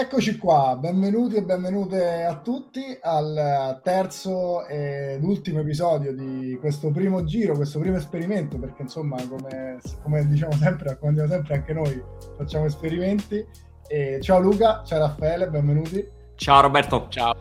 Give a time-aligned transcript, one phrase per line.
[0.00, 7.24] Eccoci qua, benvenuti e benvenute a tutti al terzo ed ultimo episodio di questo primo
[7.24, 12.00] giro, questo primo esperimento, perché insomma, come, come diciamo sempre, come diciamo sempre anche noi
[12.36, 13.44] facciamo esperimenti.
[13.88, 16.08] E ciao Luca, ciao Raffaele, benvenuti.
[16.36, 17.06] Ciao Roberto.
[17.08, 17.34] Ciao.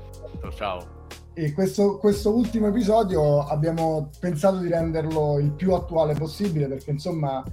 [0.55, 0.80] Ciao.
[1.36, 7.44] E questo, questo ultimo episodio abbiamo pensato di renderlo il più attuale possibile, perché insomma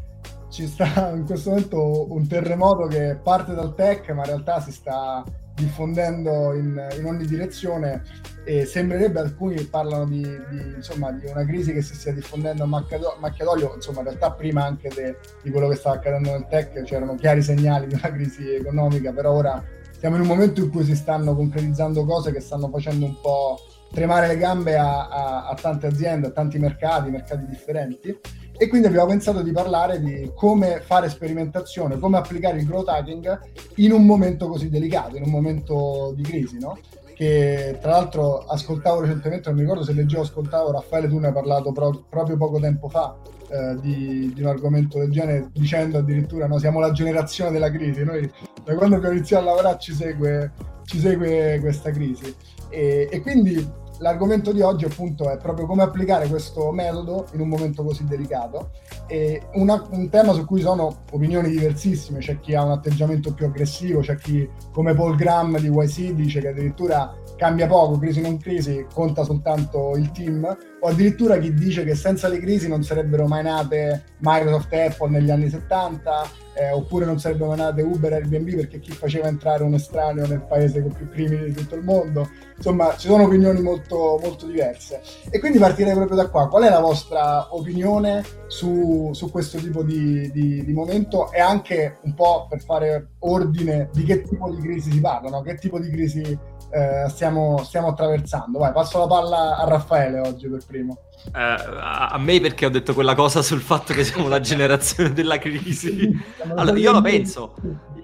[0.55, 4.71] ci sta in questo momento un terremoto che parte dal tech, ma in realtà si
[4.71, 8.03] sta diffondendo in, in ogni direzione
[8.45, 12.67] e sembrerebbe alcuni parlano di, di, insomma, di, una crisi che si stia diffondendo a
[12.67, 12.99] macchia
[13.45, 17.17] d'olio, insomma in realtà prima anche de, di quello che stava accadendo nel tech c'erano
[17.17, 19.61] chiari segnali di una crisi economica, però ora
[19.99, 23.59] siamo in un momento in cui si stanno concretizzando cose che stanno facendo un po'
[23.91, 28.21] tremare le gambe a, a, a tante aziende, a tanti mercati, mercati differenti
[28.57, 33.41] e quindi abbiamo pensato di parlare di come fare sperimentazione, come applicare il growth hacking
[33.77, 36.79] in un momento così delicato, in un momento di crisi, no?
[37.15, 41.29] Che tra l'altro ascoltavo recentemente, non mi ricordo se leggevo o ascoltavo, Raffaele tu ne
[41.29, 43.17] hai parlato pro- proprio poco tempo fa
[43.49, 48.05] eh, di, di, un argomento del genere, dicendo addirittura no, siamo la generazione della crisi,
[48.05, 48.31] noi
[48.65, 50.53] da quando abbiamo iniziato a lavorare ci segue,
[50.85, 52.35] ci segue questa crisi.
[52.69, 57.49] E, e quindi l'argomento di oggi appunto è proprio come applicare questo metodo in un
[57.49, 58.71] momento così delicato.
[59.07, 63.47] E una, un tema su cui sono opinioni diversissime, c'è chi ha un atteggiamento più
[63.47, 68.39] aggressivo, c'è chi come Paul Graham di YC dice che addirittura cambia poco, crisi non
[68.39, 73.27] crisi, conta soltanto il team, o addirittura chi dice che senza le crisi non sarebbero
[73.27, 78.13] mai nate Microsoft e Apple negli anni 70, eh, oppure non sarebbero mai nate Uber
[78.13, 81.75] e Airbnb perché chi faceva entrare un estraneo nel paese con più crimini di tutto
[81.75, 82.29] il mondo.
[82.55, 85.01] Insomma, ci sono opinioni molto, molto diverse.
[85.31, 86.49] E quindi partirei proprio da qua.
[86.49, 91.97] Qual è la vostra opinione su, su questo tipo di, di, di, momento e anche
[92.03, 95.41] un po' per fare ordine di che tipo di crisi si parla, no?
[95.41, 96.39] che tipo di crisi
[96.75, 98.59] eh, stiamo, stiamo, attraversando.
[98.59, 100.99] Vai, passo la palla a Raffaele oggi per primo.
[101.27, 105.39] Eh, a me perché ho detto quella cosa sul fatto che siamo la generazione della
[105.39, 106.11] crisi.
[106.57, 107.55] allora, io lo penso,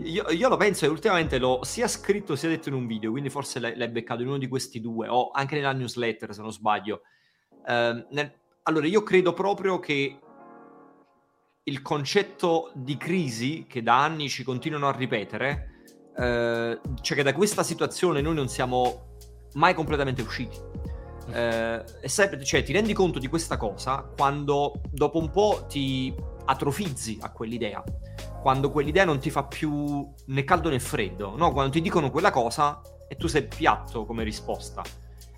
[0.04, 3.28] io, io, lo penso e ultimamente l'ho sia scritto sia detto in un video, quindi
[3.28, 6.52] forse l'hai, l'hai beccato in uno di questi due, o anche nella newsletter se non
[6.52, 7.00] sbaglio.
[7.66, 8.32] Eh, nel,
[8.62, 10.16] allora, io credo proprio che
[11.64, 15.69] il concetto di crisi che da anni ci continuano a ripetere
[16.20, 19.16] eh, cioè che da questa situazione noi non siamo
[19.54, 20.58] mai completamente usciti.
[21.32, 26.14] Eh, e sai, cioè, ti rendi conto di questa cosa quando dopo un po' ti
[26.44, 27.82] atrofizzi a quell'idea,
[28.42, 31.52] quando quell'idea non ti fa più né caldo né freddo, no?
[31.52, 34.82] quando ti dicono quella cosa e tu sei piatto come risposta.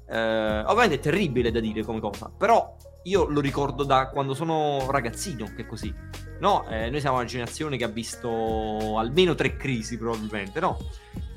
[0.08, 4.86] Eh, ovviamente è terribile da dire come cosa, però io lo ricordo da quando sono
[4.90, 5.92] ragazzino che è così.
[6.38, 10.76] No, eh, noi siamo una generazione che ha visto almeno tre crisi probabilmente, no?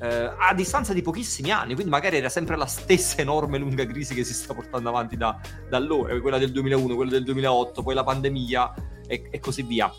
[0.00, 4.14] Eh, a distanza di pochissimi anni, quindi magari era sempre la stessa enorme lunga crisi
[4.14, 5.38] che si sta portando avanti da,
[5.68, 8.74] da allora, quella del 2001, quella del 2008, poi la pandemia
[9.06, 9.90] e, e così via.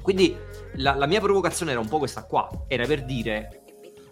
[0.00, 0.36] Quindi
[0.74, 3.62] la, la mia provocazione era un po' questa qua, era per dire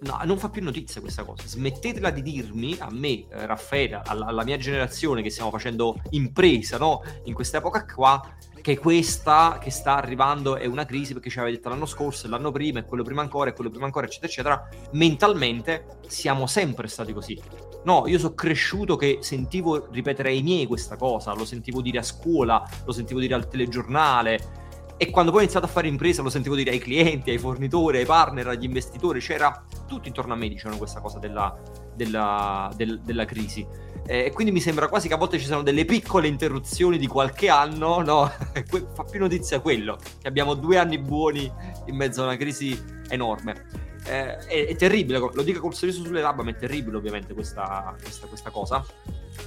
[0.05, 1.47] no, non fa più notizia questa cosa.
[1.47, 6.79] Smettetela di dirmi a me, eh, Raffaele, alla, alla, mia generazione che stiamo facendo impresa,
[6.79, 7.03] no?
[7.25, 11.55] In questa epoca qua, che questa che sta arrivando è una crisi perché ci aveva
[11.55, 14.69] detto l'anno scorso, l'anno prima, e quello prima ancora, e quello prima ancora, eccetera, eccetera.
[14.93, 17.41] Mentalmente siamo sempre stati così.
[17.85, 22.03] No, io sono cresciuto che sentivo ripetere ai miei questa cosa, lo sentivo dire a
[22.03, 24.63] scuola, lo sentivo dire al telegiornale
[25.05, 27.99] e quando poi ho iniziato a fare impresa lo sentivo dire ai clienti, ai fornitori,
[27.99, 31.55] ai partner, agli investitori, c'era tutti intorno a me dicevano questa cosa della,
[31.95, 33.67] della, del, della crisi.
[34.07, 37.49] E quindi mi sembra quasi che a volte ci siano delle piccole interruzioni di qualche
[37.49, 38.31] anno, no?
[38.95, 41.51] Fa più notizia quello, che abbiamo due anni buoni
[41.87, 42.79] in mezzo a una crisi
[43.09, 43.93] enorme.
[44.07, 47.95] Eh, è, è, terribile, lo dico col sorriso sulle labbra, ma è terribile ovviamente questa,
[48.01, 48.85] questa, questa cosa.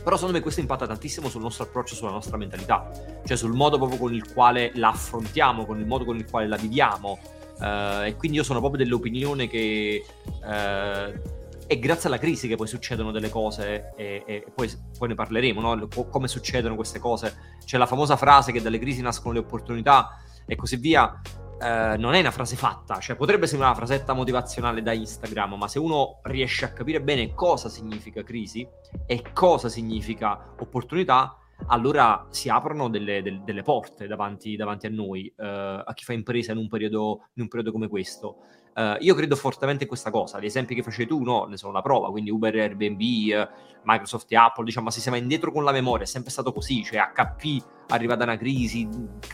[0.03, 2.89] Però secondo me questo impatta tantissimo sul nostro approccio, sulla nostra mentalità,
[3.25, 6.47] cioè sul modo proprio con il quale la affrontiamo, con il modo con il quale
[6.47, 7.19] la viviamo.
[7.59, 11.19] Uh, e quindi io sono proprio dell'opinione che uh,
[11.67, 15.59] è grazie alla crisi che poi succedono delle cose e, e poi, poi, ne parleremo,
[15.59, 15.87] no?
[16.09, 17.55] come succedono queste cose.
[17.65, 21.19] C'è la famosa frase che dalle crisi nascono le opportunità e così via.
[21.59, 25.67] Eh, non è una frase fatta, cioè potrebbe sembrare una frasetta motivazionale da Instagram, ma
[25.67, 28.67] se uno riesce a capire bene cosa significa crisi
[29.07, 31.35] e cosa significa opportunità,
[31.67, 36.13] allora si aprono delle, delle, delle porte davanti, davanti, a noi, eh, a chi fa
[36.13, 38.37] impresa in un periodo, in un periodo come questo.
[38.77, 40.39] Uh, io credo fortemente in questa cosa.
[40.39, 42.11] Gli esempi che facevi tu, no, ne sono la prova.
[42.11, 43.47] Quindi Uber, Airbnb, uh,
[43.81, 46.03] Microsoft e Apple, diciamo, si siamo indietro con la memoria.
[46.03, 46.83] È sempre stato così.
[46.83, 48.87] Cioè, HP arriva da una crisi,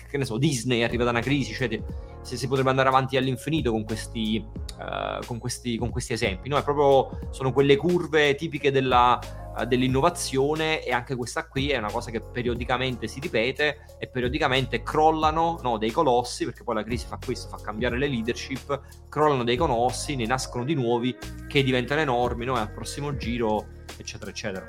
[0.09, 1.53] che ne so, Disney arriva da una crisi.
[1.53, 1.81] Cioè,
[2.21, 4.43] se si potrebbe andare avanti all'infinito con questi,
[4.77, 6.49] uh, con questi, con questi esempi.
[6.49, 9.19] No, è proprio, sono quelle curve tipiche della
[9.55, 14.81] eh, dell'innovazione e anche questa qui è una cosa che periodicamente si ripete e periodicamente
[14.81, 19.43] crollano no, dei colossi perché poi la crisi fa questo, fa cambiare le leadership, crollano
[19.43, 21.15] dei colossi, ne nascono di nuovi
[21.47, 24.65] che diventano enormi no, al prossimo giro eccetera eccetera.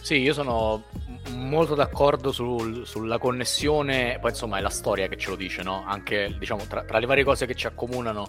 [0.00, 0.82] Sì, io sono
[1.34, 5.84] molto d'accordo sul, sulla connessione, poi insomma è la storia che ce lo dice, no?
[5.86, 8.26] Anche diciamo tra, tra le varie cose che ci accomunano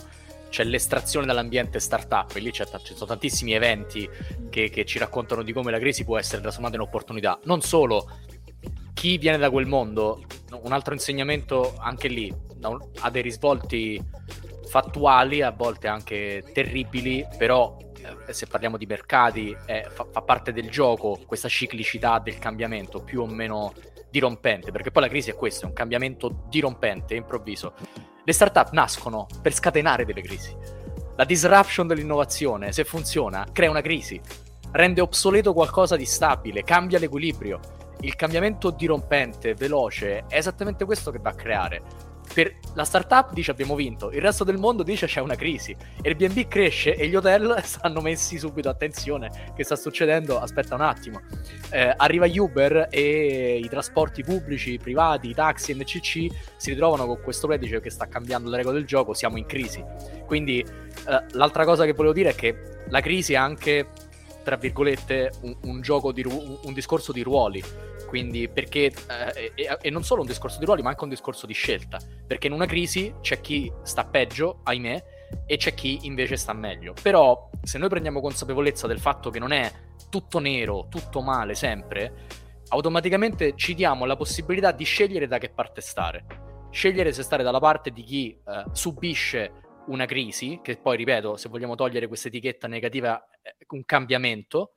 [0.49, 2.63] c'è l'estrazione dall'ambiente startup, e lì ci
[2.93, 4.07] sono tantissimi eventi
[4.49, 7.39] che, che, ci raccontano di come la crisi può essere trasformata in opportunità.
[7.45, 8.09] Non solo,
[8.93, 10.21] chi viene da quel mondo,
[10.61, 12.31] un altro insegnamento anche lì,
[12.99, 14.03] ha dei risvolti
[14.67, 17.77] fattuali, a volte anche terribili, però
[18.29, 23.21] se parliamo di mercati eh, fa, fa parte del gioco questa ciclicità del cambiamento più
[23.21, 23.73] o meno
[24.09, 27.73] dirompente, perché poi la crisi è questo, è un cambiamento dirompente, improvviso.
[28.23, 30.55] Le startup nascono per scatenare delle crisi.
[31.15, 34.19] La disruption dell'innovazione, se funziona, crea una crisi,
[34.71, 37.59] rende obsoleto qualcosa di stabile, cambia l'equilibrio.
[38.01, 43.51] Il cambiamento dirompente, veloce, è esattamente questo che va a creare per la startup dice
[43.51, 45.75] abbiamo vinto, il resto del mondo dice c'è una crisi.
[46.03, 51.21] Airbnb cresce e gli hotel stanno messi subito attenzione che sta succedendo, aspetta un attimo.
[51.69, 57.47] Eh, arriva Uber e i trasporti pubblici, privati, i taxi, NCC si ritrovano con questo
[57.47, 59.83] predice che sta cambiando le regole del gioco, siamo in crisi.
[60.25, 63.87] Quindi eh, l'altra cosa che volevo dire è che la crisi è anche
[64.43, 67.63] tra virgolette un, un gioco di un, un discorso di ruoli
[68.11, 71.45] quindi perché eh, e, e, non solo un discorso di ruoli ma anche un discorso
[71.45, 71.97] di scelta.
[72.27, 75.03] Perché in una crisi c'è chi sta peggio ahimè
[75.45, 76.93] e c'è chi invece sta meglio.
[77.01, 79.71] Però se noi prendiamo consapevolezza del fatto che non è
[80.09, 82.27] tutto nero tutto male sempre
[82.67, 86.25] automaticamente ci diamo la possibilità di scegliere da che parte stare.
[86.69, 89.53] Scegliere se stare dalla parte di chi eh, subisce
[89.87, 94.73] una crisi che poi ripeto se vogliamo togliere questa etichetta negativa è un cambiamento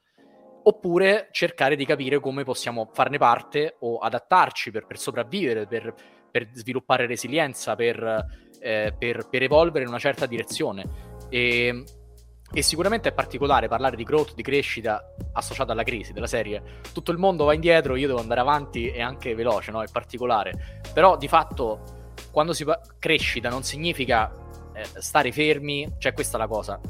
[0.67, 5.95] oppure cercare di capire come possiamo farne parte o adattarci per, per sopravvivere, per,
[6.31, 8.27] per, sviluppare resilienza, per,
[8.61, 10.85] eh, per, evolvere in una certa direzione.
[11.29, 11.85] E,
[12.53, 16.81] e, sicuramente è particolare parlare di growth, di crescita associata alla crisi, della serie.
[16.93, 19.83] Tutto il mondo va indietro, io devo andare avanti e anche veloce, no?
[19.83, 20.81] È particolare.
[20.93, 24.35] Però di fatto quando si fa crescita non significa
[24.73, 26.81] eh, stare fermi, cioè questa è la cosa.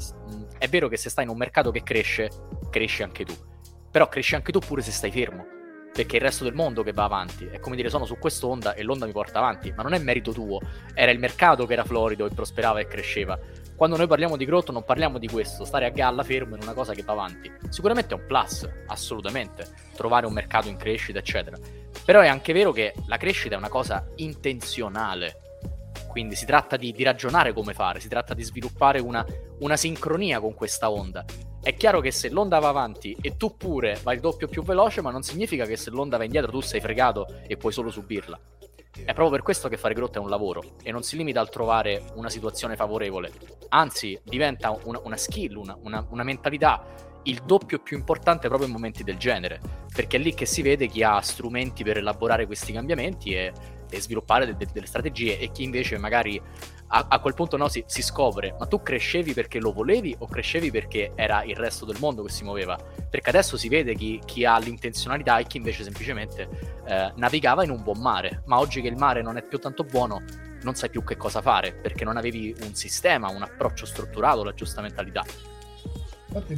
[0.57, 2.29] È vero che se stai in un mercato che cresce,
[2.69, 3.53] cresci anche tu
[3.95, 5.45] però cresci anche tu pure se stai fermo,
[5.93, 7.45] perché il resto del mondo che va avanti.
[7.45, 10.33] È come dire sono su quest'onda e l'onda mi porta avanti, ma non è merito
[10.33, 10.59] tuo,
[10.93, 13.39] era il mercato che era florido e prosperava e cresceva.
[13.73, 16.73] Quando noi parliamo di growth non parliamo di questo, stare a galla fermo in una
[16.73, 17.49] cosa che va avanti.
[17.69, 19.65] Sicuramente è un plus, assolutamente,
[19.95, 21.55] trovare un mercato in crescita, eccetera.
[22.03, 25.39] Però è anche vero che la crescita è una cosa intenzionale.
[26.15, 29.25] Quindi si tratta di, di ragionare come fare, si tratta di sviluppare una,
[29.59, 31.25] una sincronia con questa onda.
[31.61, 35.01] È chiaro che se l'onda va avanti e tu pure vai il doppio più veloce,
[35.01, 38.39] ma non significa che se l'onda va indietro tu sei fregato e puoi solo subirla.
[38.91, 41.49] È proprio per questo che fare growth è un lavoro e non si limita al
[41.49, 43.33] trovare una situazione favorevole,
[43.67, 46.81] anzi diventa una, una skill, una, una, una mentalità
[47.25, 49.59] il doppio più importante proprio in momenti del genere,
[49.93, 53.51] perché è lì che si vede chi ha strumenti per elaborare questi cambiamenti e,
[53.89, 56.41] e sviluppare de- de- delle strategie e chi invece magari
[56.87, 60.27] a, a quel punto no, si, si, scopre, ma tu crescevi perché lo volevi o
[60.27, 62.77] crescevi perché era il resto del mondo che si muoveva?
[63.09, 66.47] Perché adesso si vede chi, chi ha l'intenzionalità e chi invece semplicemente
[66.85, 69.83] eh, navigava in un buon mare, ma oggi che il mare non è più tanto
[69.83, 70.21] buono,
[70.61, 74.53] non sai più che cosa fare perché non avevi un sistema, un approccio strutturato, la
[74.53, 75.23] giusta mentalità.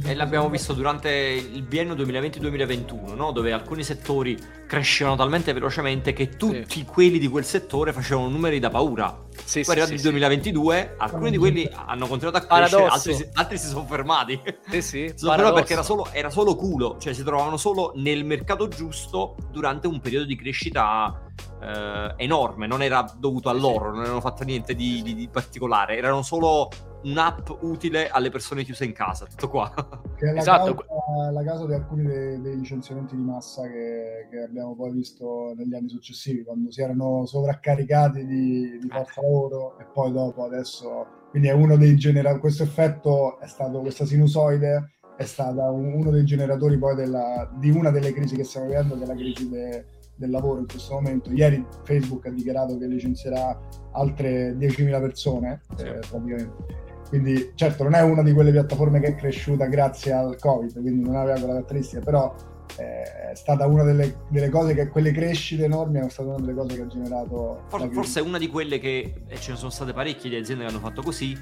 [0.02, 3.30] E l'abbiamo visto durante il biennio 2020-2021, no?
[3.30, 6.84] dove alcuni settori crescevano talmente velocemente che tutti sì.
[6.84, 9.26] quelli di quel settore facevano numeri da paura.
[9.44, 13.68] Sì, Poi arrivato il 2022, alcuni di quelli hanno continuato a crescere, altri, altri, si
[13.68, 14.40] sono fermati.
[14.68, 15.08] Sì, sì.
[15.10, 18.66] si sono fermati perché era solo, era solo culo, cioè si trovavano solo nel mercato
[18.66, 21.22] giusto durante un periodo di crescita
[21.62, 25.96] eh, enorme, non era dovuto a loro, non avevano fatto niente di, di, di particolare,
[25.96, 26.68] erano solo
[27.02, 29.72] un'app utile alle persone chiuse in casa, tutto qua.
[30.16, 30.74] Che è la, esatto.
[30.74, 35.54] causa, la causa di alcuni dei, dei, licenziamenti di massa che, che, abbiamo poi visto
[35.56, 41.16] negli anni successivi, quando si erano sovraccaricati di, di forza lavoro e poi dopo adesso...
[41.30, 46.10] Quindi è uno dei generatori, questo effetto è stato, questa sinusoide è stata un, uno
[46.10, 49.48] dei generatori poi della, di una delle crisi che stiamo vivendo, che è la crisi
[49.48, 49.84] de,
[50.18, 51.30] del lavoro in questo momento.
[51.32, 53.58] Ieri Facebook ha dichiarato che licenzierà
[53.92, 55.84] altre 10.000 persone, sì.
[55.84, 56.86] eh, praticamente.
[57.08, 61.02] Quindi certo non è una di quelle piattaforme che è cresciuta grazie al Covid, quindi
[61.04, 62.34] non aveva quella caratteristica, però
[62.76, 66.76] è stata una delle, delle, cose che quelle crescite enormi è stata una delle cose
[66.76, 69.92] che ha generato forse, forse è una di quelle che e ce ne sono state
[69.92, 71.36] parecchie di aziende che hanno fatto così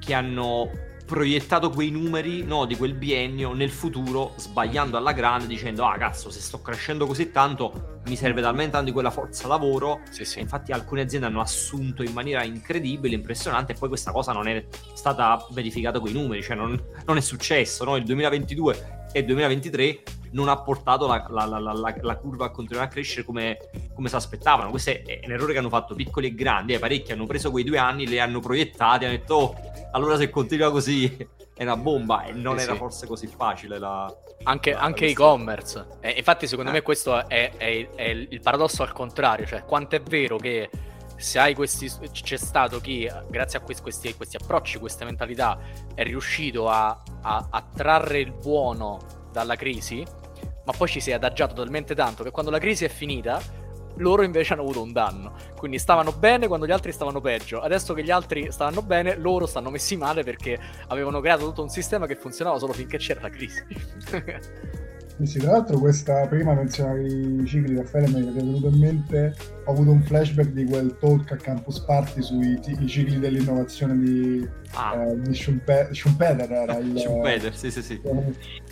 [0.00, 0.70] che hanno
[1.12, 6.30] proiettato quei numeri no, di quel biennio nel futuro, sbagliando alla grande, dicendo: Ah, cazzo,
[6.30, 10.00] se sto crescendo così tanto, mi serve talmente tanto di quella forza lavoro.
[10.08, 10.40] Sì, sì.
[10.40, 14.64] infatti, alcune aziende hanno assunto in maniera incredibile, impressionante, e poi questa cosa non è
[14.94, 17.84] stata verificata con i numeri, cioè non, non è successo.
[17.84, 17.96] No?
[17.96, 20.02] Il 2022 e il 2023
[20.32, 23.58] non ha portato la, la, la, la, curva a continuare a crescere come,
[23.94, 24.70] come si aspettavano.
[24.70, 26.74] Questo è, è, un errore che hanno fatto piccoli e grandi.
[26.74, 29.54] Eh, parecchi hanno preso quei due anni, li hanno proiettati, hanno detto, oh,
[29.92, 31.14] allora se continua così
[31.54, 32.78] è una bomba e non eh, era sì.
[32.78, 34.12] forse così facile la...
[34.44, 35.86] Anche, anche e-commerce.
[36.00, 36.74] Eh, infatti secondo eh.
[36.74, 40.68] me questo è, è, è, il paradosso al contrario, cioè quanto è vero che
[41.16, 45.56] se hai questi, c'è stato chi, grazie a questi, questi, questi approcci, questa mentalità,
[45.94, 48.98] è riuscito a, a, a trarre il buono
[49.30, 50.04] dalla crisi,
[50.64, 53.40] ma poi ci si è adagiato talmente tanto che quando la crisi è finita,
[53.96, 55.34] loro invece hanno avuto un danno.
[55.56, 57.60] Quindi stavano bene quando gli altri stavano peggio.
[57.60, 61.68] Adesso che gli altri stavano bene, loro stanno messi male perché avevano creato tutto un
[61.68, 63.64] sistema che funzionava solo finché c'era la crisi.
[65.22, 69.70] Sì, tra l'altro questa prima menzionavi i cicli Raffaele mi è venuto in mente ho
[69.70, 74.94] avuto un flashback di quel talk a Campus Party sui t- cicli dell'innovazione di, ah.
[74.94, 78.00] eh, di Schumpe- Schumpeter era il, Schumpeter, sì sì sì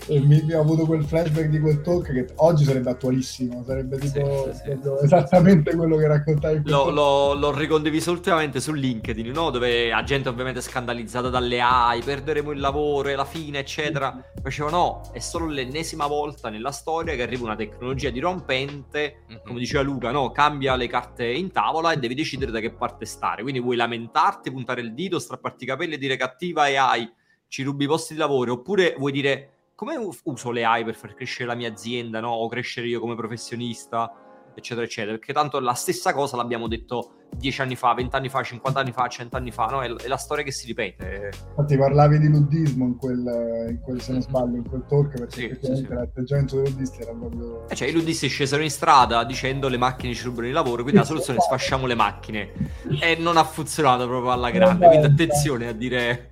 [0.06, 3.98] e mi, mi, ho avuto quel flashback di quel talk che oggi sarebbe attualissimo sarebbe
[3.98, 5.04] tipo sì, sì, sì.
[5.04, 9.50] esattamente quello che raccontavi l'ho, l'ho, l'ho, ricondiviso ultimamente su LinkedIn no?
[9.50, 14.70] dove la gente ovviamente scandalizzata dalle AI perderemo il lavoro e la fine eccetera facevo
[14.70, 19.40] no è solo l'ennesima volta nella storia che arriva una tecnologia dirompente mm-hmm.
[19.44, 20.30] come diceva Luca no?
[20.32, 23.42] cambia le carte in tavola e devi decidere da che parte stare.
[23.42, 27.10] Quindi vuoi lamentarti, puntare il dito, strapparti i capelli e dire cattiva AI,
[27.48, 31.14] ci rubi i posti di lavoro, oppure vuoi dire come uso le AI per far
[31.14, 32.30] crescere la mia azienda, no?
[32.30, 34.12] O crescere io come professionista
[34.54, 35.16] eccetera, eccetera.
[35.16, 39.06] Perché tanto la stessa cosa l'abbiamo detto dieci anni fa, vent'anni fa, cinquanta anni fa,
[39.08, 39.82] cent'anni fa, no?
[39.82, 41.30] È, è, la storia che si ripete.
[41.48, 45.58] Infatti parlavi di luddismo in quel, in quel se non sbaglio, in quel talk, perché
[45.60, 45.86] sì, sì, sì.
[45.88, 47.68] l'atteggiamento dei luddisti era proprio...
[47.68, 51.00] Eh, cioè i luddisti scesero in strada dicendo le macchine ci rubano il lavoro, quindi
[51.00, 52.52] la soluzione è sfasciamo le macchine.
[53.00, 56.29] E non ha funzionato proprio alla grande, quindi attenzione a dire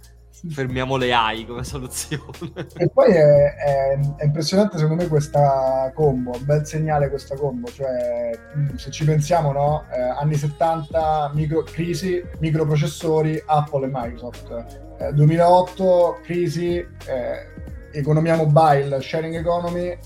[0.49, 2.66] fermiamo le AI come soluzione.
[2.76, 7.68] E poi è, è, è, impressionante secondo me questa combo, un bel segnale questa combo,
[7.68, 8.30] cioè
[8.76, 9.85] se ci pensiamo, no?
[9.90, 14.64] Eh, anni 70, micro, crisi, microprocessori, Apple e Microsoft.
[14.99, 17.47] Eh, 2008, crisi, eh,
[17.92, 19.97] economia mobile, sharing economy,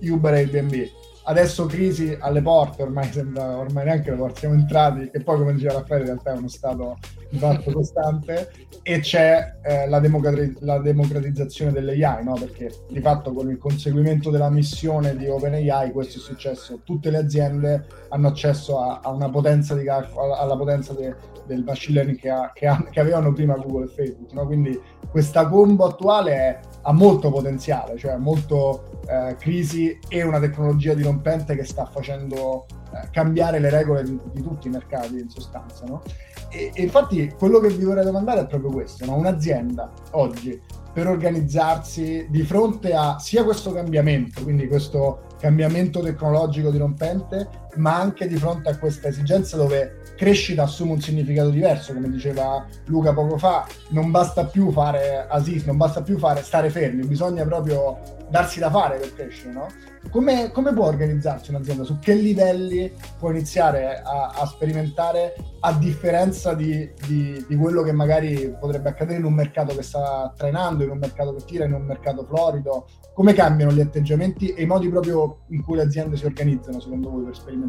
[0.00, 5.10] Uber e Airbnb adesso crisi alle porte, ormai sembra, ormai neanche le porte siamo entrati,
[5.10, 6.98] che poi come diceva Raffaele in realtà è uno stato
[7.30, 8.50] di fatto costante,
[8.82, 12.34] e c'è eh, la, democrati- la, democratizzazione dell'AI, no?
[12.34, 17.18] perché di fatto con il conseguimento della missione di OpenAI questo è successo, tutte le
[17.18, 22.18] aziende hanno accesso a, a una potenza di calcolo, alla potenza de- del machine learning
[22.18, 24.46] che, ha, che, ha, che, avevano prima Google e Facebook, no?
[24.46, 24.78] quindi
[25.10, 31.56] questa combo attuale è, ha molto potenziale, cioè molto eh, crisi e una tecnologia dirompente
[31.56, 35.84] che sta facendo eh, cambiare le regole di, di, tutti i mercati in sostanza.
[35.86, 36.02] No?
[36.50, 39.16] E, e, infatti quello che vi vorrei domandare è proprio questo, no?
[39.16, 40.60] un'azienda oggi
[40.92, 48.26] per organizzarsi di fronte a sia questo cambiamento, quindi questo cambiamento tecnologico dirompente, ma anche
[48.26, 53.36] di fronte a questa esigenza dove crescita assume un significato diverso, come diceva Luca poco
[53.36, 57.98] fa, non basta più fare assist, non basta più fare stare fermi, bisogna proprio
[58.30, 59.66] darsi da fare per crescere, no?
[60.10, 61.84] Come, come può organizzarsi un'azienda?
[61.84, 67.92] Su che livelli può iniziare a, a sperimentare a differenza di, di, di, quello che
[67.92, 71.72] magari potrebbe accadere in un mercato che sta trainando, in un mercato che tira, in
[71.72, 72.86] un mercato florido?
[73.14, 77.10] Come cambiano gli atteggiamenti e i modi proprio in cui le aziende si organizzano, secondo
[77.10, 77.63] voi, per sperimentare?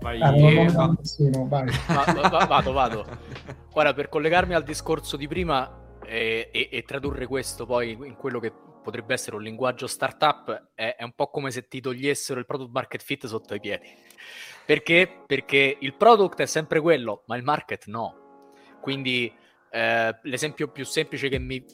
[0.00, 0.94] Vai, eh, va.
[0.96, 1.66] nessuno, vai.
[1.88, 3.04] Va, vado, vado.
[3.72, 8.38] Guarda, per collegarmi al discorso di prima e, e, e, tradurre questo poi in quello
[8.38, 12.46] che potrebbe essere un linguaggio startup, è, è un po' come se ti togliessero il
[12.46, 13.88] product market fit sotto i piedi.
[14.64, 15.22] Perché?
[15.26, 18.52] Perché il product è sempre quello, ma il market no.
[18.80, 19.32] Quindi
[19.70, 21.64] eh, l'esempio più semplice che mi,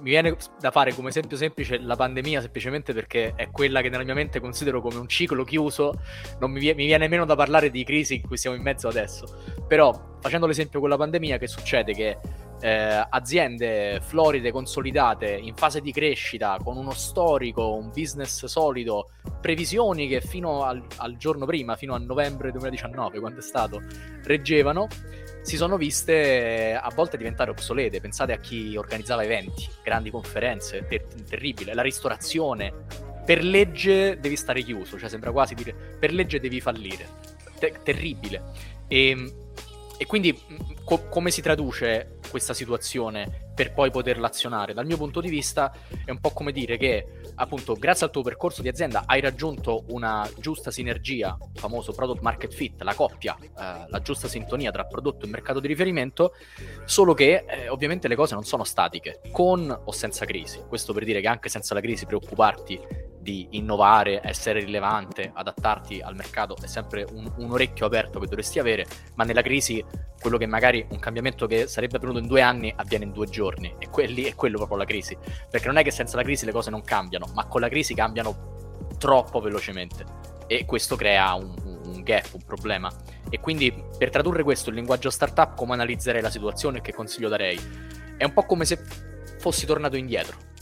[0.00, 4.04] mi viene da fare come esempio semplice la pandemia semplicemente perché è quella che nella
[4.04, 6.00] mia mente considero come un ciclo chiuso,
[6.38, 9.26] non mi, mi viene meno da parlare di crisi in cui siamo in mezzo adesso.
[9.66, 12.18] Però facendo l'esempio con la pandemia che succede che
[12.60, 19.10] eh, aziende floride, consolidate, in fase di crescita, con uno storico, un business solido,
[19.40, 23.82] previsioni che fino al, al giorno prima, fino a novembre 2019, quando è stato,
[24.22, 24.86] reggevano,
[25.44, 28.00] si sono viste a volte diventare obsolete.
[28.00, 32.72] Pensate a chi organizzava eventi, grandi conferenze, ter- terribile, la ristorazione.
[33.26, 37.06] Per legge devi stare chiuso, cioè sembra quasi dire per legge devi fallire.
[37.58, 38.42] Te- terribile.
[38.88, 39.32] E, ehm,
[39.98, 40.38] e quindi
[40.82, 44.72] co- come si traduce questa situazione per poi poterla azionare?
[44.72, 45.74] Dal mio punto di vista
[46.06, 49.84] è un po' come dire che appunto grazie al tuo percorso di azienda hai raggiunto
[49.88, 53.50] una giusta sinergia, il famoso product market fit, la coppia, eh,
[53.88, 56.34] la giusta sintonia tra prodotto e mercato di riferimento,
[56.84, 60.62] solo che eh, ovviamente le cose non sono statiche, con o senza crisi.
[60.68, 66.14] Questo per dire che anche senza la crisi preoccuparti di innovare, essere rilevante, adattarti al
[66.14, 69.82] mercato è sempre un, un, orecchio aperto che dovresti avere, ma nella crisi
[70.20, 73.74] quello che magari un cambiamento che sarebbe avvenuto in due anni avviene in due giorni
[73.78, 75.16] e quelli è quello proprio la crisi,
[75.50, 77.94] perché non è che senza la crisi le cose non cambiano, ma con la crisi
[77.94, 78.52] cambiano
[78.98, 80.04] troppo velocemente
[80.46, 81.54] e questo crea un,
[81.86, 82.92] un gap, un problema.
[83.30, 87.30] E quindi per tradurre questo in linguaggio startup, come analizzerei la situazione e che consiglio
[87.30, 87.58] darei?
[88.18, 88.78] È un po' come se
[89.38, 90.52] fossi tornato indietro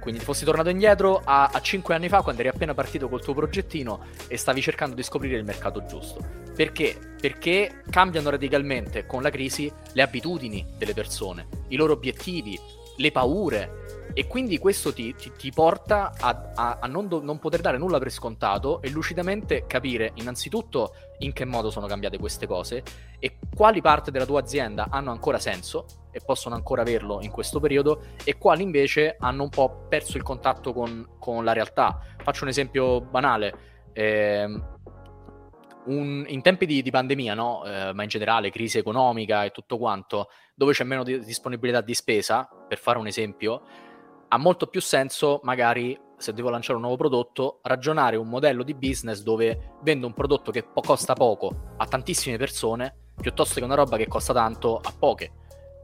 [0.00, 3.34] quindi fossi tornato indietro a, a 5 anni fa quando eri appena partito col tuo
[3.34, 6.44] progettino e stavi cercando di scoprire il mercato giusto.
[6.54, 6.96] Perché?
[7.20, 12.58] Perché cambiano radicalmente con la crisi le abitudini delle persone, i loro obiettivi,
[12.96, 17.38] le paure, e quindi questo ti, ti, ti porta a, a, a non, do, non,
[17.38, 22.46] poter dare nulla per scontato e lucidamente capire innanzitutto in che modo sono cambiate queste
[22.46, 22.82] cose
[23.18, 27.60] e quali parti della tua azienda hanno ancora senso e possono ancora averlo in questo
[27.60, 32.00] periodo e quali invece hanno un po' perso il contatto con, con la realtà.
[32.22, 33.74] Faccio un esempio banale.
[33.92, 34.60] Eh,
[35.86, 37.64] un, in tempi di, di pandemia, no?
[37.64, 41.94] eh, ma in generale crisi economica e tutto quanto, dove c'è meno di, disponibilità di
[41.94, 43.62] spesa, per fare un esempio,
[44.28, 48.74] ha molto più senso magari se devo lanciare un nuovo prodotto, ragionare un modello di
[48.74, 53.74] business dove vendo un prodotto che po- costa poco a tantissime persone, piuttosto che una
[53.74, 55.32] roba che costa tanto a poche,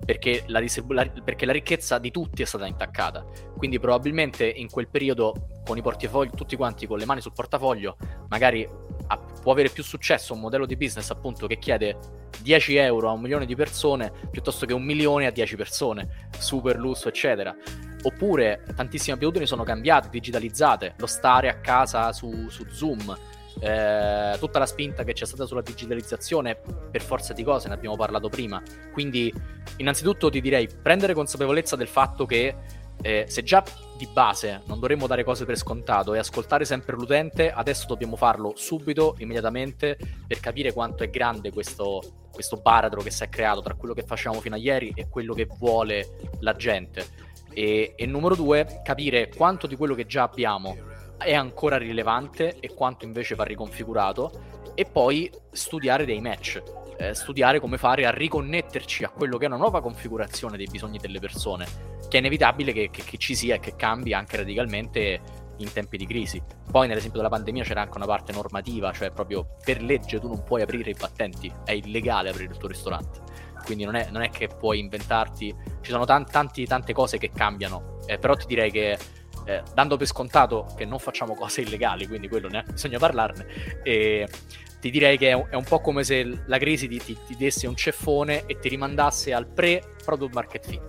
[0.05, 3.25] perché la, distribu- la, perché la ricchezza di tutti è stata intaccata.
[3.57, 5.35] Quindi probabilmente in quel periodo,
[5.65, 7.97] con i portafogli, tutti quanti con le mani sul portafoglio,
[8.29, 8.67] magari
[9.09, 11.99] a- può avere più successo un modello di business appunto che chiede
[12.41, 16.77] 10 euro a un milione di persone piuttosto che un milione a 10 persone, super
[16.77, 17.55] lusso, eccetera
[18.03, 23.17] Oppure tantissime abitudini sono cambiate, digitalizzate, lo stare a casa su, su Zoom,
[23.61, 26.59] eh, tutta la spinta che c'è stata sulla digitalizzazione
[26.91, 28.61] per forza di cose, ne abbiamo parlato prima.
[28.93, 29.33] Quindi,
[29.77, 32.55] innanzitutto ti direi prendere consapevolezza del fatto che
[33.03, 33.65] eh, se già
[33.97, 38.53] di base non dovremmo dare cose per scontato e ascoltare sempre l'utente, adesso dobbiamo farlo
[38.57, 43.75] subito, immediatamente, per capire quanto è grande questo, questo baratro che si è creato tra
[43.75, 47.31] quello che facevamo fino a ieri e quello che vuole la gente.
[47.53, 50.77] E, e numero due, capire quanto di quello che già abbiamo
[51.19, 56.62] è ancora rilevante e quanto invece va riconfigurato e poi studiare dei match,
[56.97, 60.99] eh, studiare come fare a riconnetterci a quello che è una nuova configurazione dei bisogni
[60.99, 61.67] delle persone,
[62.09, 65.21] che è inevitabile che, che, che ci sia e che cambi anche radicalmente
[65.59, 66.43] in tempi di crisi.
[66.71, 70.43] Poi nell'esempio della pandemia c'era anche una parte normativa, cioè proprio per legge tu non
[70.43, 73.22] puoi aprire i battenti, è illegale aprire il tuo ristorante
[73.62, 77.31] quindi non è, non è che puoi inventarti, ci sono tanti, tanti, tante cose che
[77.33, 78.98] cambiano, eh, però ti direi che
[79.44, 83.46] eh, dando per scontato che non facciamo cose illegali, quindi quello neanche bisogna parlarne,
[83.83, 84.29] e
[84.81, 87.37] ti direi che è un, è un po' come se la crisi ti, ti, ti,
[87.37, 90.83] desse un ceffone e ti rimandasse al pre-product market fit.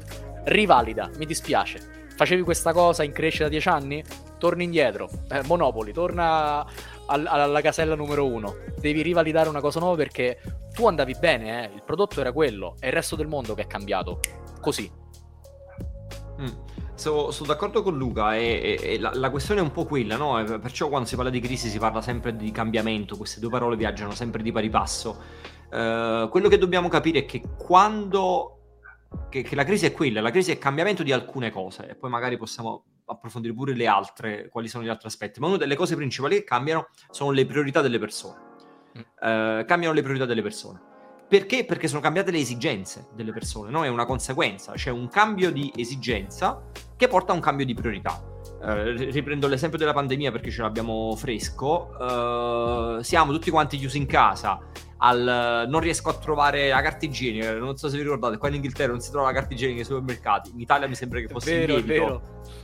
[0.45, 2.01] Rivalida, mi dispiace.
[2.15, 4.03] Facevi questa cosa in crescita da 10 anni?
[4.39, 5.09] Torni indietro.
[5.29, 6.65] Eh, Monopoli, torna
[7.05, 8.55] alla casella numero uno.
[8.79, 10.39] Devi rivalidare una cosa nuova perché
[10.73, 11.75] tu andavi bene, eh?
[11.75, 14.19] il prodotto era quello, è il resto del mondo che è cambiato.
[14.59, 14.91] Così.
[16.41, 16.47] Mm.
[16.95, 20.15] So, sono d'accordo con Luca e, e, e la, la, questione è un po' quella,
[20.15, 20.41] no?
[20.59, 24.13] Perciò quando si parla di crisi si parla sempre di cambiamento, queste due parole viaggiano
[24.13, 25.19] sempre di pari passo.
[25.71, 28.59] Uh, quello che dobbiamo capire è che quando
[29.29, 31.95] che, che, la crisi è quella, la crisi è il cambiamento di alcune cose e
[31.95, 35.75] poi magari possiamo approfondire pure le altre, quali sono gli altri aspetti, ma una delle
[35.75, 38.51] cose principali che cambiano sono le priorità delle persone.
[38.97, 39.01] Mm.
[39.01, 40.91] Uh, cambiano le priorità delle persone.
[41.27, 41.65] Perché?
[41.65, 43.83] Perché sono cambiate le esigenze delle persone, no?
[43.83, 46.63] È una conseguenza, c'è un cambio di esigenza
[46.95, 48.21] che porta a un cambio di priorità.
[48.61, 51.89] Uh, riprendo l'esempio della pandemia perché ce l'abbiamo fresco.
[51.99, 54.59] Uh, siamo tutti quanti chiusi in casa,
[54.97, 57.53] al non riesco a trovare la carta igienica.
[57.53, 59.85] Non so se vi ricordate, qua in Inghilterra non si trova la carta igienica nei
[59.85, 60.51] supermercati.
[60.51, 62.21] In Italia mi sembra che fosse vero, il lievito.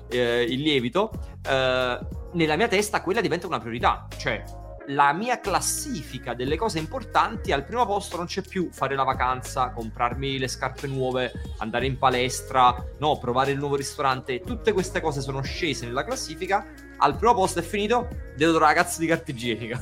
[0.10, 1.12] Eh, il lievito.
[1.48, 2.00] Eh,
[2.34, 4.08] nella mia testa quella diventa una priorità.
[4.18, 4.44] Cioè,
[4.89, 9.70] la mia classifica delle cose importanti al primo posto non c'è più fare la vacanza,
[9.70, 15.22] comprarmi le scarpe nuove, andare in palestra, no, provare il nuovo ristorante, tutte queste cose
[15.22, 16.65] sono scese nella classifica,
[16.98, 19.80] al primo posto è finito, devo trovare la cazzo di carta igienica.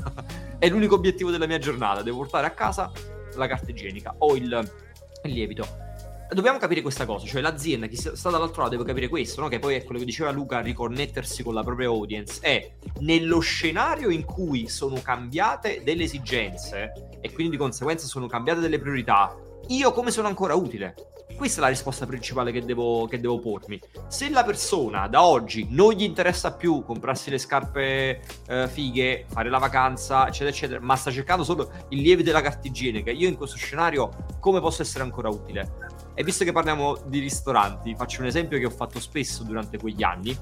[0.59, 2.91] È l'unico obiettivo della mia giornata, devo portare a casa
[3.35, 4.71] la carta igienica o il,
[5.23, 5.85] il lievito.
[6.29, 9.47] Dobbiamo capire questa cosa, cioè l'azienda, chi sta dall'altro lato deve capire questo, no?
[9.47, 14.09] che poi è quello che diceva Luca, riconnettersi con la propria audience, è nello scenario
[14.09, 16.91] in cui sono cambiate delle esigenze
[17.21, 19.33] e quindi di conseguenza sono cambiate delle priorità,
[19.67, 20.95] io come sono ancora utile?
[21.35, 23.79] Questa è la risposta principale che devo, che devo, pormi.
[24.07, 29.49] Se la persona da oggi non gli interessa più comprarsi le scarpe eh, fighe, fare
[29.49, 33.35] la vacanza, eccetera, eccetera, ma sta cercando solo il lieve della carta igienica, io in
[33.35, 35.95] questo scenario come posso essere ancora utile?
[36.15, 40.01] E visto che parliamo di ristoranti, faccio un esempio che ho fatto spesso durante quegli
[40.01, 40.35] anni.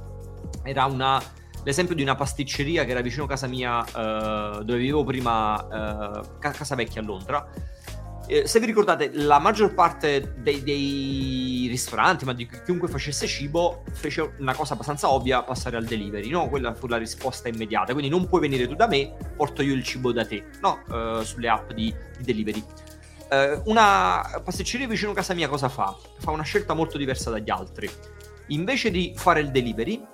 [0.64, 1.22] Era una,
[1.66, 6.38] l'esempio di una pasticceria che era vicino a casa mia, uh, dove vivevo prima, uh,
[6.40, 7.46] casa vecchia a Londra.
[8.28, 13.84] Eh, se vi ricordate, la maggior parte dei, dei, ristoranti, ma di chiunque facesse cibo,
[13.92, 16.50] fece una cosa abbastanza ovvia, passare al delivery, no?
[16.50, 17.94] Quella fu la risposta immediata.
[17.94, 20.82] Quindi non puoi venire tu da me, porto io il cibo da te, no?
[20.88, 22.64] Uh, sulle app di, di delivery
[23.30, 25.96] eh, una pasticceria vicino a casa mia cosa fa?
[26.20, 27.90] Fa una scelta molto diversa dagli altri.
[28.48, 30.06] Invece di fare il delivery,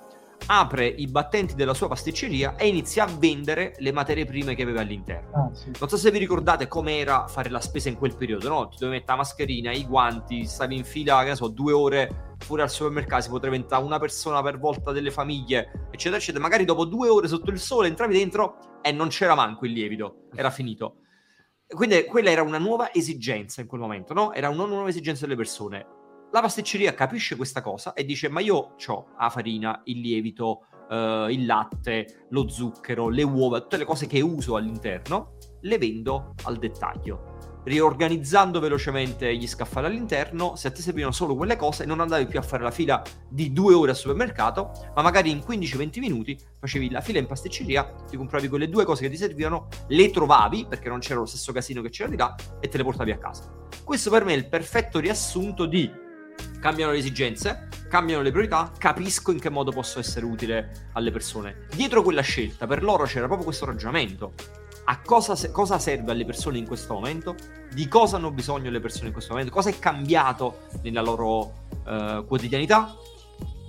[0.46, 4.80] apre i battenti della sua pasticceria e inizia a vendere le materie prime che aveva
[4.80, 5.30] all'interno.
[5.32, 5.70] Ah, sì.
[5.78, 8.68] Non so se vi ricordate com'era fare la spesa in quel periodo, no?
[8.68, 12.34] Ti dovevi mettere la mascherina, i guanti, stavi in fila, che ne so, due ore
[12.38, 16.42] fuori al supermercato, si potrebbe entrare una persona per volta delle famiglie, eccetera, eccetera.
[16.42, 20.28] Magari dopo due ore sotto il sole entravi dentro e non c'era manco il lievito,
[20.34, 20.96] era finito.
[21.66, 24.32] Quindi quella era una nuova esigenza in quel momento, no?
[24.34, 25.86] Era una nuova esigenza delle persone.
[26.32, 31.28] La pasticceria capisce questa cosa e dice: Ma io ho la farina, il lievito, uh,
[31.28, 36.56] il latte, lo zucchero, le uova, tutte le cose che uso all'interno, le vendo al
[36.56, 37.32] dettaglio
[37.64, 42.38] riorganizzando velocemente gli scaffali all'interno, se a te servivano solo quelle cose, non andavi più
[42.38, 46.90] a fare la fila di due ore al supermercato, ma magari in 15-20 minuti facevi
[46.90, 50.88] la fila in pasticceria, ti compravi quelle due cose che ti servivano, le trovavi, perché
[50.88, 53.48] non c'era lo stesso casino che c'era di là, e te le portavi a casa.
[53.84, 55.90] Questo per me è il perfetto riassunto di
[56.62, 61.66] cambiano le esigenze, cambiano le priorità, capisco in che modo posso essere utile alle persone.
[61.74, 64.32] Dietro quella scelta, per loro c'era proprio questo ragionamento
[64.84, 67.34] a cosa, cosa, serve alle persone in questo momento,
[67.72, 72.24] di cosa hanno bisogno le persone in questo momento, cosa è cambiato nella loro uh,
[72.26, 72.94] quotidianità.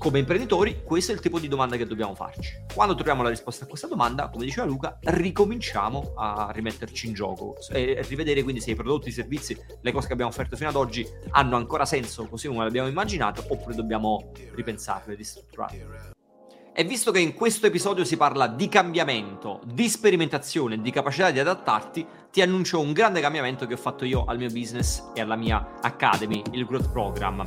[0.04, 2.52] Come imprenditori, questo è il tipo di domanda che dobbiamo farci.
[2.74, 7.56] Quando troviamo la risposta a questa domanda, come diceva Luca, ricominciamo a rimetterci in gioco
[7.72, 10.76] e rivedere quindi se i prodotti, i servizi, le cose che abbiamo offerto fino ad
[10.76, 16.12] oggi hanno ancora senso così come l'abbiamo immaginato oppure dobbiamo ripensarle, ristrutturarle.
[16.74, 21.40] E visto che in questo episodio si parla di cambiamento, di sperimentazione, di capacità di
[21.40, 25.38] adattarti, ti annuncio un grande cambiamento che ho fatto io al mio business e alla
[25.38, 27.42] mia Academy, il Growth Program.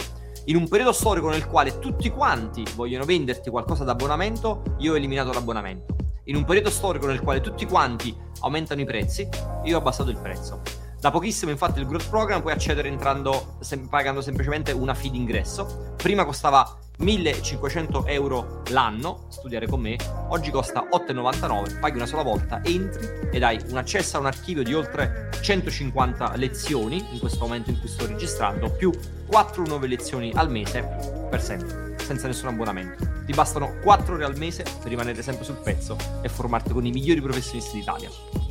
[0.48, 5.32] In un periodo storico nel quale tutti quanti vogliono venderti qualcosa d'abbonamento, io ho eliminato
[5.32, 5.96] l'abbonamento.
[6.26, 9.28] In un periodo storico nel quale tutti quanti aumentano i prezzi,
[9.64, 10.60] io ho abbassato il prezzo.
[11.00, 15.94] Da pochissimo infatti il Growth Program puoi accedere entrando, sem- pagando semplicemente una fee d'ingresso.
[15.96, 19.96] Prima costava 1500 euro l'anno studiare con me,
[20.28, 24.62] oggi costa 8,99, paghi una sola volta, entri ed hai un accesso a un archivio
[24.62, 28.90] di oltre 150 lezioni in questo momento in cui sto registrando, più
[29.26, 33.04] 4 nuove lezioni al mese per sempre, senza nessun abbonamento.
[33.26, 36.90] Ti bastano 4 ore al mese per rimanere sempre sul pezzo e formarti con i
[36.90, 38.45] migliori professionisti d'Italia.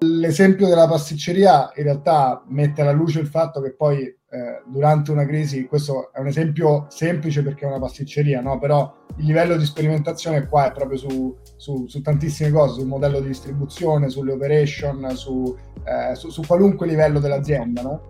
[0.00, 5.24] L'esempio della pasticceria in realtà mette alla luce il fatto che poi eh, durante una
[5.24, 8.58] crisi, questo è un esempio semplice perché è una pasticceria, no?
[8.58, 13.20] però il livello di sperimentazione qua è proprio su, su, su tantissime cose, sul modello
[13.20, 17.80] di distribuzione, sulle operation, su, eh, su qualunque livello dell'azienda.
[17.80, 18.00] No?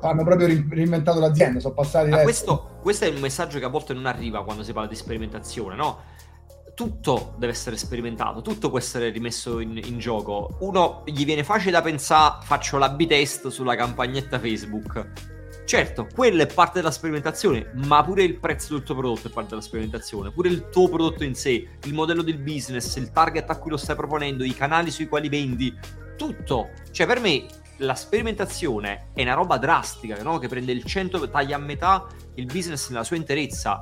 [0.00, 2.10] Hanno proprio reinventato l'azienda, sono passati...
[2.10, 4.96] Ah, questo, questo è un messaggio che a volte non arriva quando si parla di
[4.96, 5.98] sperimentazione, no?
[6.76, 10.58] Tutto deve essere sperimentato, tutto può essere rimesso in, in, gioco.
[10.60, 15.12] Uno gli viene facile da pensare, faccio l'A-B test sulla campagnetta Facebook.
[15.64, 19.50] Certo, quella è parte della sperimentazione, ma pure il prezzo del tuo prodotto è parte
[19.50, 23.56] della sperimentazione, pure il tuo prodotto in sé, il modello del business, il target a
[23.56, 25.74] cui lo stai proponendo, i canali sui quali vendi,
[26.18, 26.72] tutto.
[26.90, 27.46] Cioè, per me
[27.78, 30.36] la sperimentazione è una roba drastica, no?
[30.36, 33.80] che prende il 100, taglia a metà il business nella sua interezza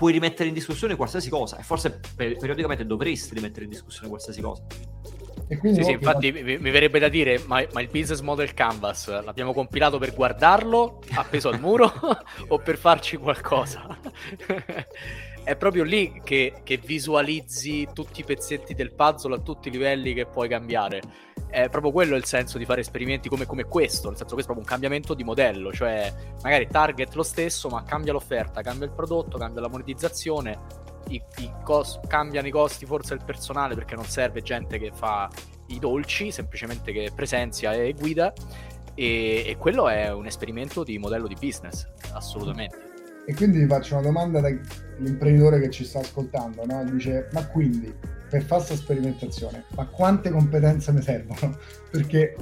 [0.00, 4.40] puoi rimettere in discussione qualsiasi cosa e forse per- periodicamente dovresti rimettere in discussione qualsiasi
[4.40, 4.62] cosa.
[5.46, 9.08] E sì, sì, infatti mi, mi, verrebbe da dire, ma, ma, il business model canvas
[9.22, 11.92] l'abbiamo compilato per guardarlo appeso al muro
[12.48, 13.98] o per farci qualcosa?
[15.44, 20.14] è proprio lì che, che, visualizzi tutti i pezzetti del puzzle a tutti i livelli
[20.14, 21.02] che puoi cambiare.
[21.50, 24.44] È proprio quello il senso di fare esperimenti come, come questo, nel senso che è
[24.44, 28.92] proprio un cambiamento di modello, cioè magari target lo stesso, ma cambia l'offerta, cambia il
[28.92, 30.58] prodotto, cambia la monetizzazione,
[31.08, 35.28] i, i cost- cambiano i costi forse il personale perché non serve gente che fa
[35.66, 38.32] i dolci, semplicemente che presenzia e guida.
[38.94, 42.88] E, e quello è un esperimento di modello di business, assolutamente.
[43.26, 46.84] E quindi vi faccio una domanda dall'imprenditore che ci sta ascoltando, no?
[46.84, 47.94] dice, ma quindi
[48.30, 51.56] per questa sperimentazione, ma quante competenze mi servono?
[51.90, 52.36] Perché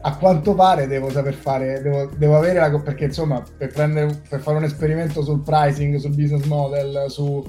[0.00, 2.80] a quanto pare devo saper fare, devo, devo avere la...
[2.80, 7.44] perché insomma per, prendere, per fare un esperimento sul pricing, sul business model, su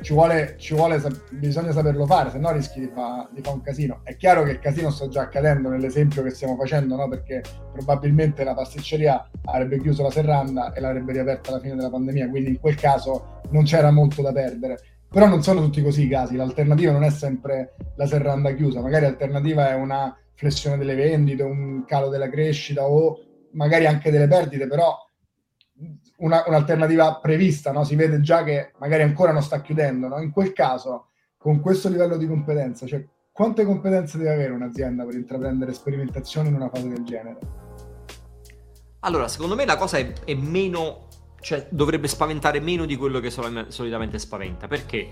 [0.00, 4.00] ci vuole, ci vuole, bisogna saperlo fare, se no rischi di fare fa un casino.
[4.02, 7.08] È chiaro che il casino sta già accadendo nell'esempio che stiamo facendo, no?
[7.08, 12.28] perché probabilmente la pasticceria avrebbe chiuso la serranda e l'avrebbe riaperta alla fine della pandemia,
[12.28, 14.78] quindi in quel caso non c'era molto da perdere.
[15.14, 19.04] Però non sono tutti così i casi, l'alternativa non è sempre la serranda chiusa, magari
[19.04, 23.20] l'alternativa è una flessione delle vendite, un calo della crescita o
[23.52, 24.92] magari anche delle perdite, però
[26.16, 27.84] una, un'alternativa prevista, no?
[27.84, 30.08] si vede già che magari ancora non sta chiudendo.
[30.08, 30.20] No?
[30.20, 35.14] In quel caso, con questo livello di competenza, cioè quante competenze deve avere un'azienda per
[35.14, 37.38] intraprendere sperimentazioni in una fase del genere?
[38.98, 41.06] Allora, secondo me la cosa è, è meno,
[41.44, 45.08] cioè dovrebbe spaventare meno di quello che sol- solitamente spaventa, perché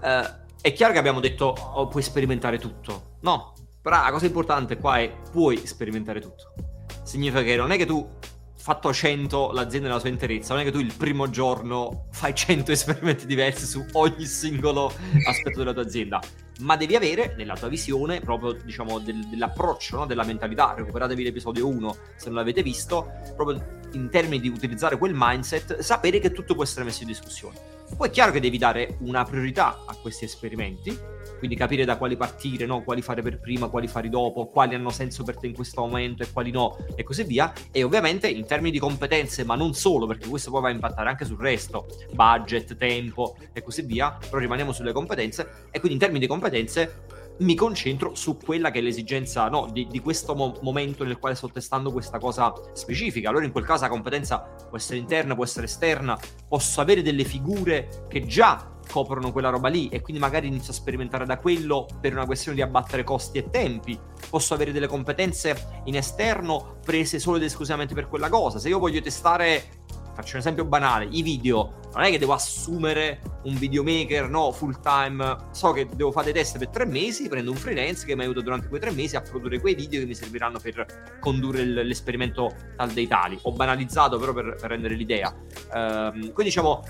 [0.00, 4.78] eh, è chiaro che abbiamo detto oh, puoi sperimentare tutto, no, però la cosa importante
[4.78, 6.54] qua è puoi sperimentare tutto.
[7.02, 8.08] Significa che non è che tu
[8.54, 12.70] fatto 100 l'azienda nella sua interezza, non è che tu il primo giorno fai 100
[12.70, 14.92] esperimenti diversi su ogni singolo
[15.26, 16.20] aspetto della tua azienda,
[16.58, 20.06] ma devi avere nella tua visione proprio diciamo del, dell'approccio, no?
[20.06, 25.12] della mentalità, recuperatevi l'episodio 1 se non l'avete visto, proprio in termini di utilizzare quel
[25.14, 27.76] mindset, sapere che tutto può essere messo in discussione.
[27.96, 30.96] Poi è chiaro che devi dare una priorità a questi esperimenti,
[31.38, 32.82] quindi capire da quali partire, no?
[32.82, 36.22] quali fare per prima, quali fare dopo, quali hanno senso per te in questo momento
[36.22, 37.52] e quali no, e così via.
[37.70, 41.08] E ovviamente in termini di competenze, ma non solo, perché questo poi va a impattare
[41.08, 45.66] anche sul resto, budget, tempo e così via, però rimaniamo sulle competenze.
[45.70, 49.86] E quindi in termini di competenze mi concentro su quella che è l'esigenza no, di,
[49.88, 53.28] di, questo mo- momento nel quale sto testando questa cosa specifica.
[53.28, 57.24] Allora in quel caso la competenza può essere interna, può essere esterna, posso avere delle
[57.24, 61.86] figure che già coprono quella roba lì e quindi magari inizio a sperimentare da quello
[62.00, 63.98] per una questione di abbattere costi e tempi.
[64.28, 68.58] Posso avere delle competenze in esterno prese solo ed esclusivamente per quella cosa.
[68.58, 69.86] Se io voglio testare
[70.18, 74.80] faccio un esempio banale, i video, non è che devo assumere un videomaker, no, full
[74.80, 78.22] time, so che devo fare dei test per tre mesi, prendo un freelance che mi
[78.22, 82.52] aiuta durante quei tre mesi a produrre quei video che mi serviranno per condurre l'esperimento
[82.76, 83.38] tal dei tali.
[83.42, 85.32] Ho banalizzato però per, per rendere l'idea.
[85.72, 86.82] Um, quindi diciamo,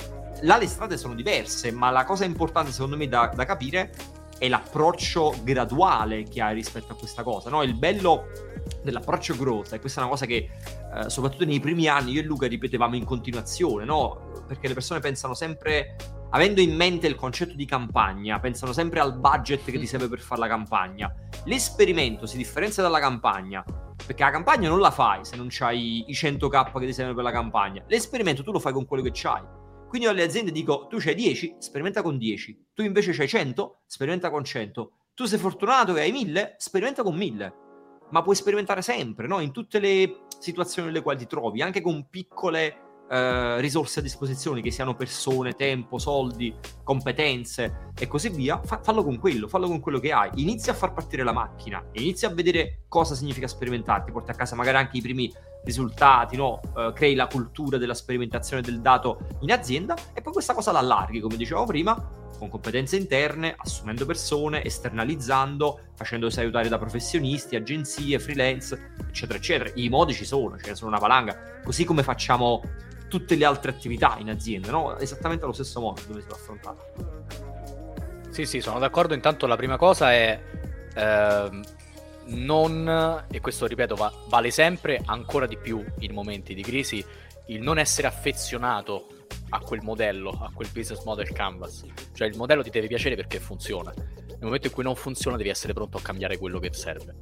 [0.42, 3.92] là le strade sono diverse, ma la cosa importante secondo me da, da capire
[4.38, 7.50] è l'approccio graduale che hai rispetto a questa cosa.
[7.50, 7.62] No?
[7.62, 8.26] Il bello
[8.82, 10.48] dell'approccio growth, e questa è una cosa che
[10.94, 14.42] eh, soprattutto nei primi anni io e Luca ripetevamo in continuazione, no?
[14.46, 15.96] perché le persone pensano sempre,
[16.30, 20.20] avendo in mente il concetto di campagna, pensano sempre al budget che ti serve per
[20.20, 21.12] fare la campagna.
[21.44, 23.64] L'esperimento si differenzia dalla campagna,
[24.06, 27.24] perché la campagna non la fai se non hai i 100k che ti servono per
[27.24, 27.82] la campagna.
[27.88, 29.42] L'esperimento tu lo fai con quello che hai.
[29.88, 32.66] Quindi alle aziende dico, tu c'hai 10, sperimenta con 10.
[32.74, 34.92] Tu invece c'hai 100, sperimenta con 100.
[35.14, 37.54] Tu sei fortunato che hai 1000, sperimenta con 1000.
[38.10, 39.40] Ma puoi sperimentare sempre, no?
[39.40, 44.60] In tutte le situazioni nelle quali ti trovi, anche con piccole eh, risorse a disposizione,
[44.60, 49.80] che siano persone, tempo, soldi, competenze e così via, fa- fallo con quello, fallo con
[49.80, 50.30] quello che hai.
[50.36, 54.34] Inizia a far partire la macchina, inizia a vedere cosa significa sperimentare, ti porti a
[54.34, 55.32] casa magari anche i primi
[55.64, 56.60] risultati, no?
[56.74, 60.78] uh, crei la cultura della sperimentazione del dato in azienda e poi questa cosa la
[60.78, 61.94] allarghi, come dicevo prima,
[62.38, 69.70] con competenze interne, assumendo persone, esternalizzando, facendosi aiutare da professionisti, agenzie, freelance, eccetera, eccetera.
[69.74, 72.62] I modi ci sono, ce ne sono una valanga, così come facciamo
[73.08, 74.96] tutte le altre attività in azienda, no?
[74.98, 76.84] Esattamente allo stesso modo dove si va affrontato.
[78.30, 79.14] Sì, sì, sono d'accordo.
[79.14, 80.40] Intanto la prima cosa è...
[80.94, 81.62] Ehm
[82.28, 87.04] non, e questo ripeto va, vale sempre ancora di più in momenti di crisi,
[87.46, 89.06] il non essere affezionato
[89.50, 91.84] a quel modello, a quel business model canvas.
[92.12, 93.92] Cioè il modello ti deve piacere perché funziona.
[93.94, 97.14] Nel momento in cui non funziona devi essere pronto a cambiare quello che serve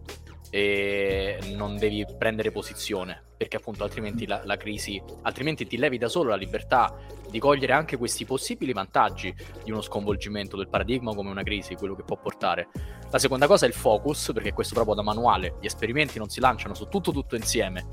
[0.51, 6.09] e non devi prendere posizione perché appunto altrimenti la, la, crisi altrimenti ti levi da
[6.09, 6.97] solo la libertà
[7.29, 11.95] di cogliere anche questi possibili vantaggi di uno sconvolgimento del paradigma come una crisi quello
[11.95, 12.69] che può portare
[13.11, 16.41] la seconda cosa è il focus perché questo proprio da manuale gli esperimenti non si
[16.41, 17.87] lanciano su tutto tutto insieme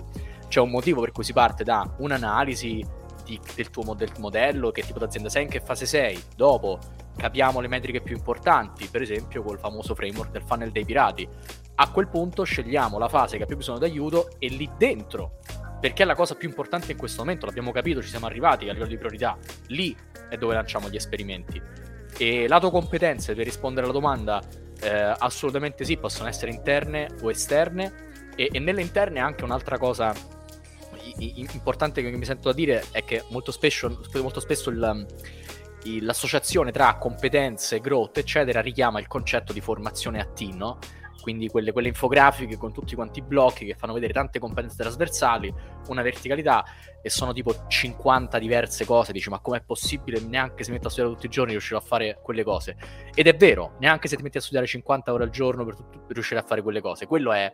[0.48, 4.84] c'è un motivo per cui si parte da un'analisi di, del tuo del modello, che
[4.84, 6.22] tipo d'azienda sei, in che fase sei.
[6.36, 6.80] Dopo
[7.16, 11.28] capiamo le metriche più importanti, per esempio col famoso framework del funnel dei pirati.
[11.76, 15.40] A quel punto scegliamo la fase che ha più bisogno d'aiuto e lì dentro,
[15.80, 18.74] perché è la cosa più importante in questo momento, l'abbiamo capito, ci siamo arrivati a
[18.74, 19.96] livello di priorità, lì
[20.30, 21.62] è dove lanciamo gli esperimenti.
[22.18, 24.42] E lato competenze, per rispondere alla domanda,
[24.82, 30.14] eh, assolutamente sì, possono essere interne o esterne, e, e nelle interne anche un'altra cosa
[31.18, 35.08] importante che mi sento da dire è che molto spesso, molto spesso il,
[35.84, 40.80] il, l'associazione tra competenze, growth, eccetera, richiama il concetto di formazione a T, no?
[41.24, 45.54] Quindi quelle, quelle, infografiche con tutti quanti i blocchi che fanno vedere tante competenze trasversali,
[45.88, 46.66] una verticalità
[47.02, 49.14] e sono tipo 50 diverse cose.
[49.14, 50.20] Dici, ma com'è possibile?
[50.20, 52.76] Neanche se mi metto a studiare tutti i giorni riuscirò a fare quelle cose.
[53.16, 56.14] Ed è vero, neanche se ti metti a studiare 50 ore al giorno per, per
[56.14, 57.08] riuscire a fare quelle cose.
[57.08, 57.50] Quello è,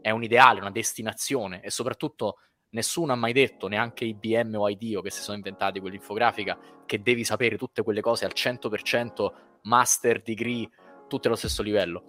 [0.00, 2.38] è un ideale, una destinazione e soprattutto
[2.70, 7.22] nessuno ha mai detto, neanche IBM o IDEO che si sono inventati quell'infografica, che devi
[7.22, 9.30] sapere tutte quelle cose al 100%,
[9.64, 10.66] master, degree,
[11.06, 12.06] tutte allo stesso livello.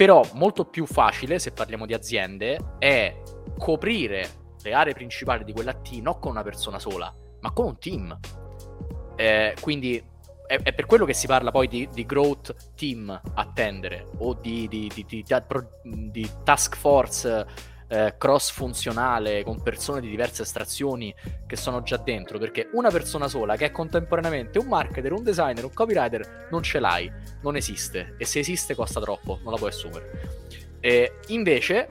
[0.00, 3.20] Però molto più facile, se parliamo di aziende, è
[3.58, 7.78] coprire le aree principali di quella T non con una persona sola, ma con un
[7.78, 8.18] team.
[9.14, 10.02] Eh, quindi
[10.46, 14.66] è, è, per quello che si parla poi di, di growth team attendere o di,
[14.68, 17.46] di, di task force
[17.90, 21.12] eh, cross funzionale con persone di diverse estrazioni
[21.46, 25.64] che sono già dentro, perché una persona sola che è contemporaneamente un marketer, un designer,
[25.64, 27.10] un copywriter, non ce l'hai,
[27.42, 30.38] non esiste e se esiste costa troppo, non la puoi assumere.
[30.80, 31.88] E invece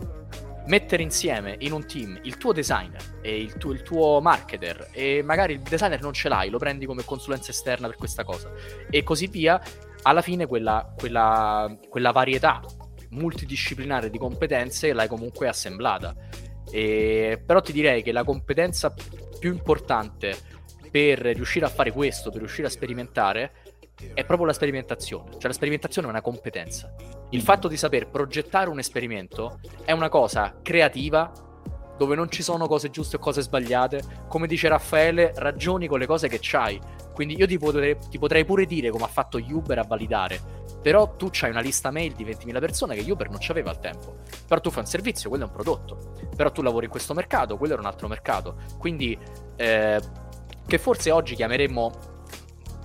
[0.68, 5.22] mettere insieme in un team il tuo designer e il tuo, il tuo, marketer e
[5.24, 8.52] magari il designer non ce l'hai, lo prendi come consulenza esterna per questa cosa
[8.90, 9.60] e così via,
[10.04, 12.62] alla fine quella, quella, quella varietà
[13.10, 16.16] multidisciplinare di competenze l'hai comunque assemblata.
[16.72, 18.94] E, però ti direi che la competenza
[19.40, 20.36] più importante
[20.92, 23.52] per riuscire a fare questo, per riuscire a sperimentare,
[24.14, 25.32] è proprio la sperimentazione.
[25.32, 26.94] Cioè la sperimentazione è una competenza.
[27.32, 31.32] Il fatto di saper progettare un esperimento è una cosa creativa
[31.98, 34.02] dove non ci sono cose giuste o cose sbagliate.
[34.28, 36.80] Come dice Raffaele, ragioni con le cose che c'hai.
[37.14, 40.40] Quindi io ti potrei, ti potrei pure dire come ha fatto Uber a validare
[40.82, 44.18] però tu hai una lista mail di 20.000 persone che Uber non c'aveva al tempo.
[44.48, 46.16] Però tu fai un servizio, quello è un prodotto.
[46.36, 48.56] Però tu lavori in questo mercato, quello era un altro mercato.
[48.78, 49.18] Quindi,
[49.58, 50.00] eh,
[50.66, 52.18] che forse oggi chiameremmo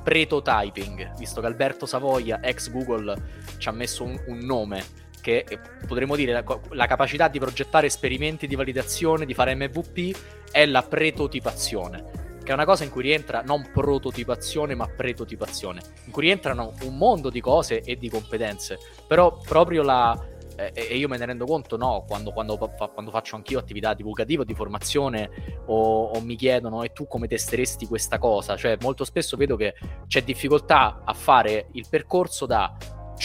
[0.03, 3.15] prototyping, visto che Alberto Savoia, ex Google,
[3.59, 7.87] ci ha messo un, un nome che eh, potremmo dire la, la, capacità di progettare
[7.87, 10.15] esperimenti di validazione, di fare MVP,
[10.51, 16.13] è la pretotipazione che è una cosa in cui rientra non prototipazione ma pretotipazione, in
[16.13, 18.79] cui rientrano un mondo di cose e di competenze,
[19.09, 20.29] però proprio la...
[20.57, 24.45] E io me ne rendo conto, no, quando, quando, quando faccio anch'io attività divulgativa o
[24.45, 25.29] di formazione
[25.67, 29.75] o, o, mi chiedono e tu come testeresti questa cosa, cioè molto spesso vedo che
[30.07, 32.73] c'è difficoltà a fare il percorso da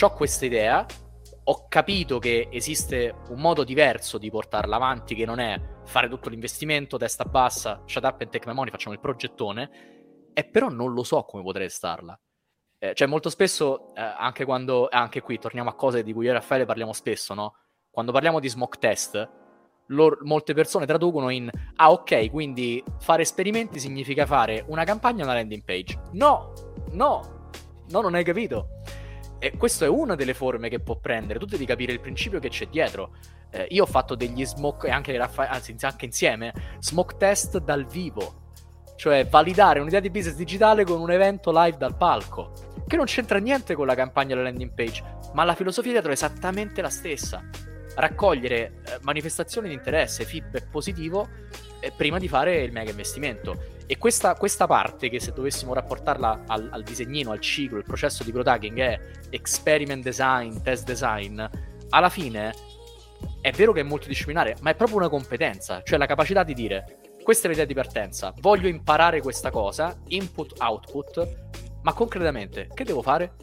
[0.02, 0.84] ho questa idea,
[1.44, 6.30] ho capito che esiste un modo diverso di portarla avanti che non è fare tutto
[6.30, 10.94] l'investimento, testa bassa, shut up and take my money, facciamo il progettone, e però non
[10.94, 12.18] lo so come potrei starla.
[12.78, 16.30] Eh, cioè molto spesso, eh, anche quando, anche qui torniamo a cose di cui io
[16.30, 17.56] e Raffaele parliamo spesso, no?
[17.90, 19.30] Quando parliamo di smoke test,
[19.88, 25.24] loro, molte persone traducono in ah ok, quindi fare esperimenti significa fare una campagna e
[25.24, 26.00] una landing page.
[26.12, 26.54] No,
[26.92, 27.50] no,
[27.90, 28.84] no, non hai capito.
[29.40, 32.50] E questa è una delle forme che può prendere, tu devi capire il principio che
[32.50, 33.16] c'è dietro.
[33.52, 37.86] Eh, io ho fatto degli smoke, e anche, Raffa- anzi, anche insieme, smoke test dal
[37.86, 38.52] vivo,
[38.98, 42.52] cioè validare un'idea di business digitale con un evento live dal palco,
[42.86, 46.14] che non c'entra niente con la campagna della landing page, ma la filosofia dietro è
[46.14, 47.42] esattamente la stessa.
[47.96, 51.28] Raccogliere eh, manifestazioni di interesse, feedback positivo
[51.80, 53.78] eh, prima di fare il mega investimento.
[53.92, 58.24] E questa, questa, parte, che se dovessimo rapportarla al, al, disegnino, al ciclo, il processo
[58.24, 59.00] di growth è
[59.32, 61.44] experiment design, test design,
[61.90, 62.54] alla fine
[63.42, 67.00] è vero che è multidisciplinare, ma è proprio una competenza, cioè la capacità di dire
[67.24, 71.48] questa è l'idea di partenza, voglio imparare questa cosa, input, output,
[71.82, 73.38] ma concretamente che devo fare?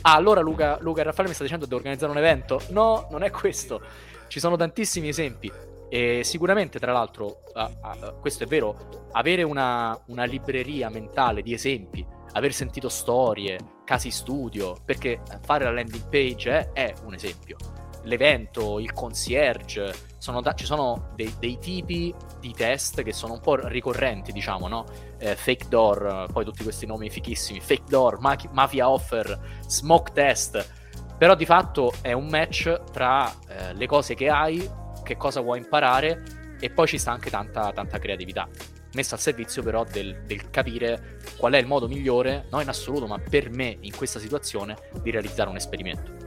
[0.00, 2.60] Ah, allora Luca, Luca e Raffaele mi sta dicendo di organizzare un evento?
[2.70, 3.80] No, non è questo.
[4.26, 5.52] Ci sono tantissimi esempi.
[5.94, 11.52] E sicuramente, tra l'altro, uh, uh, questo è vero, avere una, una, libreria mentale di
[11.52, 12.02] esempi,
[12.32, 17.58] aver sentito storie, casi studio, perché fare la landing page è, è un esempio.
[18.04, 23.40] L'evento, il concierge, sono da, ci sono dei, dei, tipi di test che sono un
[23.40, 24.86] po' ricorrenti, diciamo, no?
[25.18, 30.66] Eh, fake door, poi tutti questi nomi fichissimi, fake door, ma- mafia offer, smoke test,
[31.18, 35.58] però di fatto è un match tra eh, le cose che hai che cosa vuoi
[35.58, 36.22] imparare
[36.60, 38.48] e poi ci sta anche tanta, tanta creatività.
[38.94, 43.06] messa al servizio però del, del, capire qual è il modo migliore, non in assoluto,
[43.06, 46.22] ma per me in questa situazione, di realizzare un esperimento.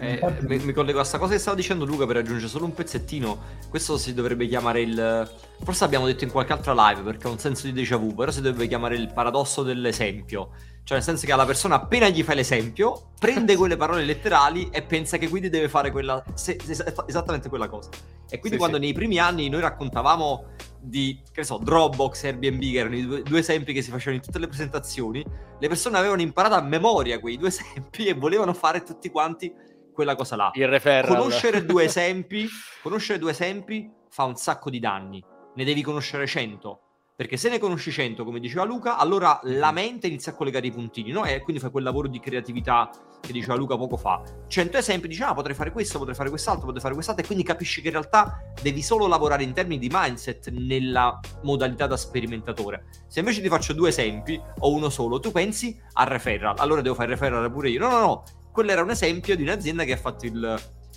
[0.00, 2.72] Eh, mi, mi, collego a questa cosa che stava dicendo Luca per aggiungere solo un
[2.72, 3.56] pezzettino.
[3.68, 5.30] Questo si dovrebbe chiamare il.
[5.60, 8.30] Forse abbiamo detto in qualche altra live perché ha un senso di déjà vu, però
[8.30, 10.52] si dovrebbe chiamare il paradosso dell'esempio.
[10.88, 14.80] Cioè, nel senso che alla persona, appena gli fai l'esempio, prende quelle parole letterali e
[14.80, 16.58] pensa che quindi deve fare quella, se,
[17.06, 17.90] esattamente quella cosa.
[18.26, 18.84] E quindi sì, quando sì.
[18.84, 20.46] nei primi anni noi raccontavamo
[20.80, 24.16] di, che ne so, Dropbox, Airbnb, che erano i due, due, esempi che si facevano
[24.16, 25.22] in tutte le presentazioni,
[25.58, 29.52] le persone avevano imparato a memoria quei due esempi e volevano fare tutti quanti
[29.92, 30.50] quella cosa là.
[30.54, 31.18] Il referral.
[31.18, 32.48] Conoscere due esempi,
[32.82, 35.22] conoscere due esempi fa un sacco di danni.
[35.54, 36.80] Ne devi conoscere 100
[37.18, 40.70] perché se ne conosci 100, come diceva Luca, allora la mente inizia a collegare i
[40.70, 41.24] puntini, no?
[41.24, 42.88] E quindi fai quel lavoro di creatività
[43.20, 44.22] che diceva Luca poco fa.
[44.46, 47.44] 100 esempi, dici, ah, potrei fare questo, potrei fare quest'altro, potrei fare quest'altro, e quindi
[47.44, 52.84] capisci che in realtà devi solo lavorare in termini di mindset nella modalità da sperimentatore.
[53.08, 56.94] Se invece ti faccio due esempi, o uno solo, tu pensi a referral, allora devo
[56.94, 57.80] fare referral pure io.
[57.80, 60.56] No, no, no, quello era un esempio di un'azienda che ha fatto il,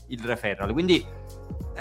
[0.09, 0.71] il referral.
[0.71, 1.03] Quindi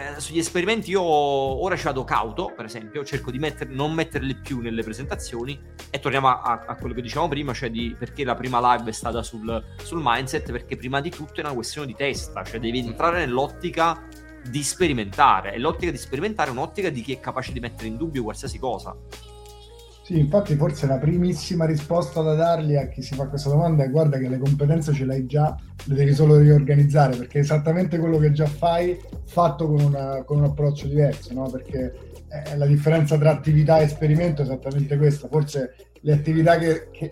[0.01, 4.35] eh, sugli esperimenti io ora ci vado cauto, per esempio, cerco di metter, non metterli
[4.37, 5.59] più nelle presentazioni
[5.91, 8.93] e torniamo a, a, quello che dicevamo prima, cioè di perché la prima live è
[8.93, 12.79] stata sul, sul mindset, perché prima di tutto è una questione di testa, cioè devi
[12.79, 14.07] entrare nell'ottica
[14.43, 17.97] di sperimentare e l'ottica di sperimentare è un'ottica di chi è capace di mettere in
[17.97, 18.97] dubbio qualsiasi cosa.
[20.03, 23.91] Sì, infatti forse la primissima risposta da dargli a chi si fa questa domanda è
[23.91, 28.19] guarda che le competenze ce l'hai già, le devi solo riorganizzare, perché è esattamente quello
[28.19, 31.49] che già fai fatto con, una, con un approccio diverso, no?
[31.49, 31.95] Perché
[32.29, 37.11] eh, la differenza tra attività e esperimento è esattamente questa, forse le attività che, che,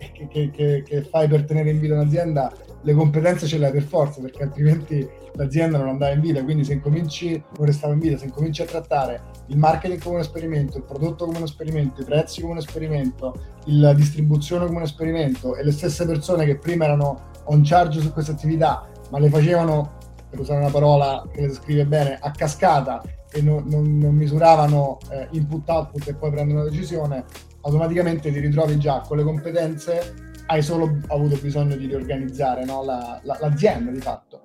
[0.51, 4.21] che, che fai per tenere in vita un'azienda le competenze ce le hai per forza,
[4.21, 6.43] perché altrimenti l'azienda non andava in vita.
[6.43, 10.21] Quindi se incominci, non restava in vita, se incominci a trattare il marketing come un
[10.21, 14.83] esperimento, il prodotto come un esperimento, i prezzi come un esperimento, la distribuzione come un
[14.83, 19.29] esperimento e le stesse persone che prima erano on charge su queste attività, ma le
[19.29, 19.97] facevano,
[20.29, 23.01] per usare una parola che le scrive bene, a cascata
[23.31, 27.25] e non, non, non misuravano eh, input-output e poi prendono una decisione,
[27.61, 32.83] automaticamente ti ritrovi già con le competenze hai solo avuto bisogno di riorganizzare no?
[32.83, 34.41] la, la, l'azienda di fatto.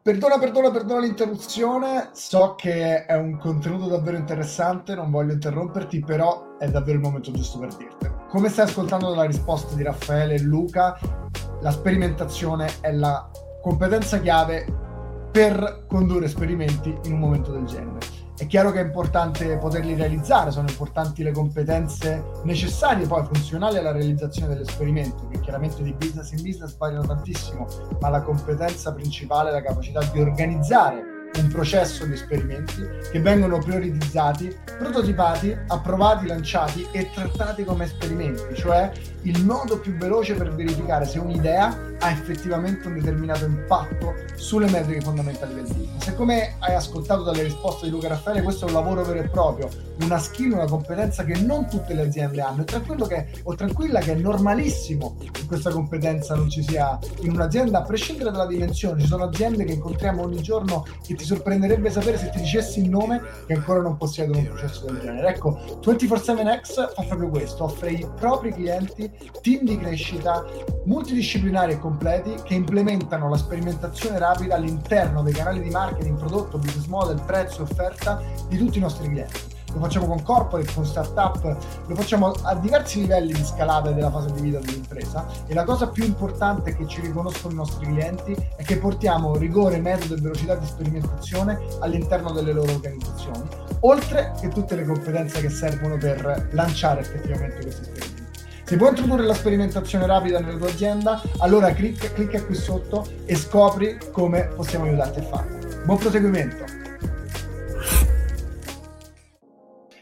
[0.00, 6.56] Perdona, perdona, perdona l'interruzione, so che è un contenuto davvero interessante, non voglio interromperti, però
[6.56, 8.26] è davvero il momento giusto per dirtelo.
[8.28, 10.98] Come stai ascoltando dalla risposta di Raffaele e Luca,
[11.60, 13.30] la sperimentazione è la
[13.60, 14.66] competenza chiave
[15.30, 18.11] per condurre esperimenti in un momento del genere.
[18.42, 23.92] È chiaro che è importante poterli realizzare, sono importanti le competenze necessarie, poi funzionali alla
[23.92, 27.68] realizzazione dell'esperimento, che chiaramente di business in business variano tantissimo,
[28.00, 32.82] ma la competenza principale è la capacità di organizzare un processo di esperimenti
[33.12, 38.90] che vengono prioritizzati, prototipati, approvati, lanciati e trattati come esperimenti, cioè
[39.22, 45.00] il modo più veloce per verificare se un'idea ha effettivamente un determinato impatto sulle metriche
[45.00, 46.08] fondamentali del business.
[46.08, 49.28] E come hai ascoltato dalle risposte di Luca Raffaele, questo è un lavoro vero e
[49.28, 49.68] proprio,
[50.00, 52.62] una skill, una competenza che non tutte le aziende hanno.
[52.62, 57.30] E tranquillo che, o tranquilla che è normalissimo che questa competenza non ci sia in
[57.30, 59.00] un'azienda, a prescindere dalla dimensione.
[59.00, 62.90] Ci sono aziende che incontriamo ogni giorno che ti sorprenderebbe sapere se ti dicessi il
[62.90, 65.28] nome che ancora non possiedono un processo del genere.
[65.28, 69.08] Ecco, 24-7X fa proprio questo, offre ai propri clienti
[69.40, 70.44] team di crescita
[70.84, 76.86] multidisciplinari e completi che implementano la sperimentazione rapida all'interno dei canali di marketing, prodotto, business
[76.86, 79.50] model, prezzo e offerta di tutti i nostri clienti.
[79.74, 84.30] Lo facciamo con corporate, con startup, lo facciamo a diversi livelli di scalata della fase
[84.32, 88.62] di vita dell'impresa e la cosa più importante che ci riconoscono i nostri clienti è
[88.64, 93.48] che portiamo rigore, metodo e velocità di sperimentazione all'interno delle loro organizzazioni,
[93.80, 98.11] oltre che tutte le competenze che servono per lanciare effettivamente questi esperimenti.
[98.72, 103.36] Se vuoi introdurre la sperimentazione rapida nella tua azienda, allora clicca, clicca qui sotto e
[103.36, 105.58] scopri come possiamo aiutarti a farlo.
[105.84, 106.64] Buon proseguimento!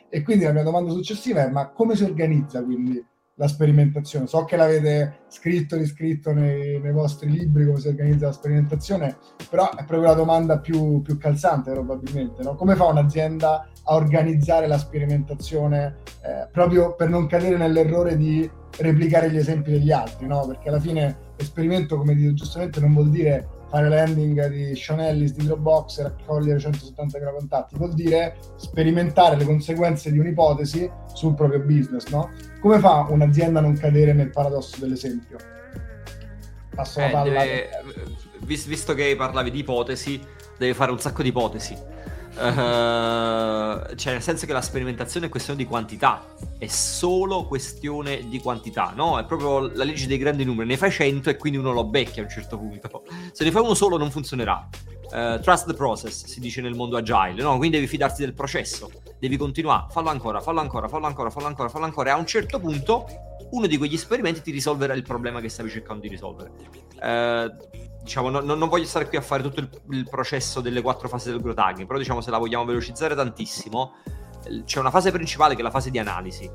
[0.08, 3.04] E quindi la mia domanda successiva è: ma come si organizza quindi
[3.40, 4.26] la sperimentazione?
[4.26, 9.16] So che l'avete scritto e riscritto nei, nei, vostri libri come si organizza la sperimentazione,
[9.48, 12.42] però è proprio la domanda più, più calzante probabilmente.
[12.42, 12.54] No?
[12.54, 19.30] Come fa un'azienda a organizzare la sperimentazione eh, proprio per non cadere nell'errore di replicare
[19.30, 20.46] gli esempi degli altri, no?
[20.46, 25.32] Perché alla fine esperimento, come dite giustamente, non vuol dire fare landing di Sean Ellis
[25.34, 31.60] di Dropbox e raccogliere 170 contatti, vuol dire sperimentare le conseguenze di un'ipotesi sul proprio
[31.60, 32.30] business, no?
[32.60, 35.38] Come fa un'azienda a non cadere nel paradosso dell'esempio?
[36.74, 37.42] Passo la palla.
[37.42, 37.68] Deve,
[38.40, 40.20] visto che parlavi di ipotesi,
[40.58, 41.76] deve fare un sacco di ipotesi
[42.32, 46.24] Uh, cioè, nel senso che la sperimentazione è questione di quantità,
[46.58, 49.18] è solo questione di quantità, no?
[49.18, 50.68] È proprio la legge dei grandi numeri.
[50.68, 53.02] Ne fai 100 e quindi uno lo becchia a un certo punto.
[53.32, 54.68] Se ne fai uno solo non funzionerà.
[55.12, 57.56] Uh, trust the process, si dice nel mondo agile, no?
[57.56, 61.68] Quindi devi fidarti del processo, devi continuare, fallo ancora, fallo ancora, fallo ancora, fallo ancora,
[61.68, 63.06] fallo ancora, e a un certo punto
[63.50, 66.52] uno di quegli esperimenti ti risolverà il problema che stavi cercando di risolvere.
[66.94, 71.08] Uh, diciamo, no, non voglio stare qui a fare tutto il, il, processo delle quattro
[71.08, 73.94] fasi del growth però diciamo se la vogliamo velocizzare tantissimo,
[74.64, 76.50] c'è una fase principale che è la fase di analisi.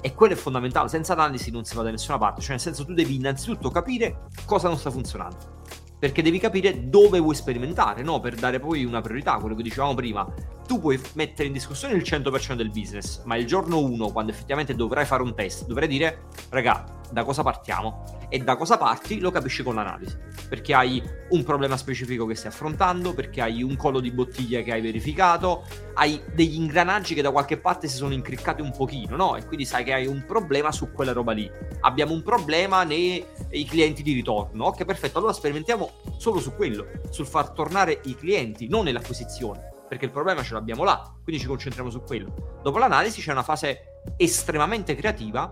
[0.00, 2.84] E quello è fondamentale, senza analisi non si va da nessuna parte, cioè nel senso
[2.84, 5.56] tu devi innanzitutto capire cosa non sta funzionando
[5.98, 8.20] perché devi capire dove vuoi sperimentare, no?
[8.20, 10.26] Per dare poi una priorità, quello che dicevamo prima.
[10.66, 14.74] Tu puoi mettere in discussione il 100% del business, ma il giorno 1, quando effettivamente
[14.74, 18.26] dovrai fare un test, dovrai dire, raga, da cosa partiamo?
[18.28, 20.16] E da cosa parti lo capisci con l'analisi,
[20.48, 24.72] perché hai un problema specifico che stai affrontando, perché hai un collo di bottiglia che
[24.72, 29.36] hai verificato, hai degli ingranaggi che da qualche parte si sono incriccati un pochino, no?
[29.36, 31.50] E quindi sai che hai un problema su quella roba lì.
[31.80, 33.24] Abbiamo un problema nei
[33.66, 34.66] clienti di ritorno.
[34.66, 40.04] Ok, perfetto, allora sperimentiamo solo su quello, sul far tornare i clienti, non nell'acquisizione perché
[40.04, 42.60] il problema ce l'abbiamo là, quindi ci concentriamo su quello.
[42.62, 45.50] Dopo l'analisi c'è una fase estremamente creativa,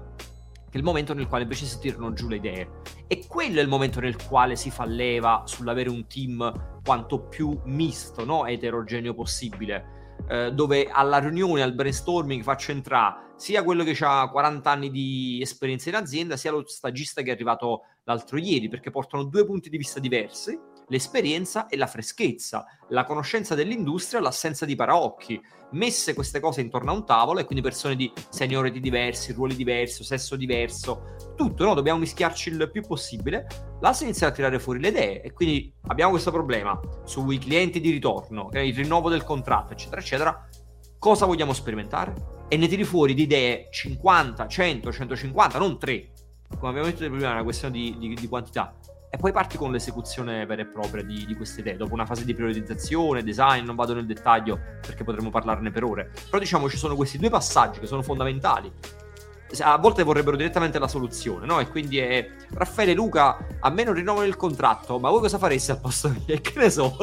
[0.76, 2.68] che è il momento nel quale invece si tirano giù le idee.
[3.06, 7.58] E quello è il momento nel quale si fa leva sull'avere un team quanto più
[7.64, 8.46] misto, no?
[8.46, 10.14] eterogeneo possibile.
[10.28, 15.40] Eh, dove alla riunione, al brainstorming faccio entrare sia quello che ha 40 anni di
[15.42, 19.68] esperienza in azienda, sia lo stagista che è arrivato l'altro ieri, perché portano due punti
[19.68, 20.58] di vista diversi
[20.88, 25.40] l'esperienza e la freschezza, la conoscenza dell'industria, l'assenza di paraocchi.
[25.72, 30.04] Messe queste cose intorno a un tavolo e quindi persone di seniority diversi, ruoli diversi,
[30.04, 31.74] sesso diverso, tutto, no?
[31.74, 33.46] Dobbiamo mischiarci il più possibile.
[33.80, 37.80] Là si iniziano a tirare fuori le idee e quindi abbiamo questo problema sui clienti
[37.80, 40.48] di ritorno, il rinnovo del contratto, eccetera, eccetera.
[40.98, 42.14] Cosa vogliamo sperimentare?
[42.48, 46.10] E ne tiri fuori di idee 50, 100, 150, non 3.
[46.58, 48.72] Come abbiamo detto prima, è una questione di, di, di quantità
[49.16, 52.24] e poi parti con l'esecuzione vera e propria di, di, queste idee, dopo una fase
[52.26, 56.76] di priorizzazione, design, non vado nel dettaglio perché potremmo parlarne per ore, però diciamo ci
[56.76, 58.70] sono questi due passaggi che sono fondamentali.
[59.60, 61.60] A volte vorrebbero direttamente la soluzione, no?
[61.60, 65.72] E quindi è Raffaele Luca, a me non rinnovano il contratto, ma voi cosa fareste
[65.72, 66.20] al posto mio?
[66.42, 66.94] Che ne so?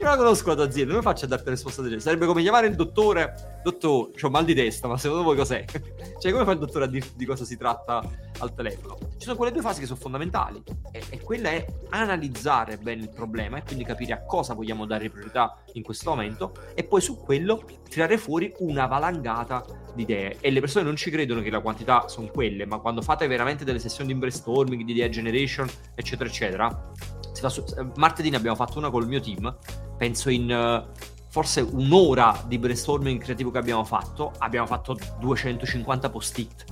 [0.00, 2.08] Io non conosco la tua azienda, come faccio a darti risposta del genere?
[2.08, 5.64] Sarebbe come chiamare il dottore, dottore, ho mal di testa, ma secondo voi cos'è?
[6.18, 8.02] cioè, come fa il dottore a dirti di cosa si tratta
[8.38, 8.98] al telefono?
[9.16, 13.10] Ci sono quelle due fasi che sono fondamentali e, e quella è analizzare bene il
[13.10, 17.16] problema e quindi capire a cosa vogliamo dare priorità in questo momento e poi su
[17.16, 19.64] quello tirare fuori una valangata
[19.94, 20.38] di idee.
[20.40, 23.64] E le persone non ci credono che la quantità sono quelle, ma quando fate veramente
[23.64, 26.92] delle sessioni di brainstorming, di idea generation, eccetera, eccetera,
[27.34, 27.64] su...
[27.96, 29.56] martedì ne abbiamo fatto una col mio team
[29.96, 36.64] penso in uh, forse un'ora di brainstorming creativo che abbiamo fatto, abbiamo fatto 250 post-it.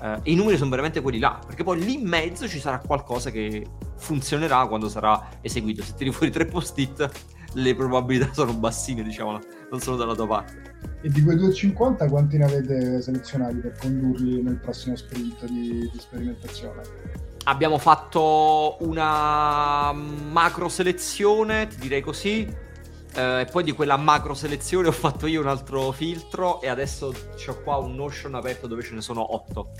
[0.00, 3.30] Uh, I numeri sono veramente quelli là, perché poi lì in mezzo ci sarà qualcosa
[3.30, 5.82] che funzionerà quando sarà eseguito.
[5.82, 7.10] Se tiri fuori tre post-it,
[7.54, 9.40] le probabilità sono bassine, diciamo,
[9.70, 10.72] non sono dalla tua parte.
[11.02, 15.98] E di quei 250 quanti ne avete selezionati per condurli nel prossimo sprint di, di
[15.98, 16.82] sperimentazione?
[17.44, 22.62] Abbiamo fatto una macro selezione, ti direi così,
[23.14, 27.14] Uh, e poi di quella macro selezione ho fatto io un altro filtro e adesso
[27.46, 29.70] ho qua un Notion aperto dove ce ne sono 8.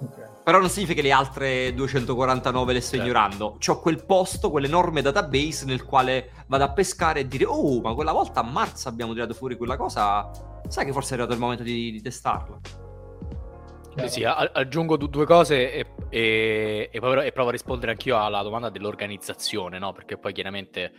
[0.00, 0.24] Okay.
[0.42, 3.04] Però non significa che le altre 249 le sto certo.
[3.04, 3.58] ignorando.
[3.66, 8.12] Ho quel posto, quell'enorme database nel quale vado a pescare e dire oh, ma quella
[8.12, 10.30] volta a marzo abbiamo tirato fuori quella cosa.
[10.68, 12.58] Sai che forse è arrivato il momento di, di testarla.
[13.96, 18.40] Sì, sì, aggiungo due cose e, e, e, poi, e provo a rispondere anch'io alla
[18.42, 19.92] domanda dell'organizzazione, no?
[19.92, 20.92] Perché poi chiaramente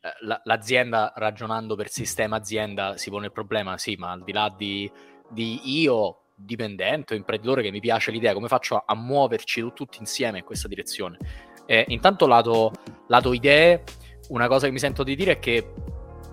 [0.00, 4.50] eh, l'azienda ragionando per sistema azienda si pone il problema, sì, ma al di là
[4.56, 4.90] di,
[5.28, 9.98] di io dipendente o imprenditore che mi piace l'idea, come faccio a, a muoverci tutti
[9.98, 11.18] insieme in questa direzione?
[11.66, 12.72] Eh, intanto lato,
[13.08, 13.84] lato idee,
[14.30, 15.70] una cosa che mi sento di dire è che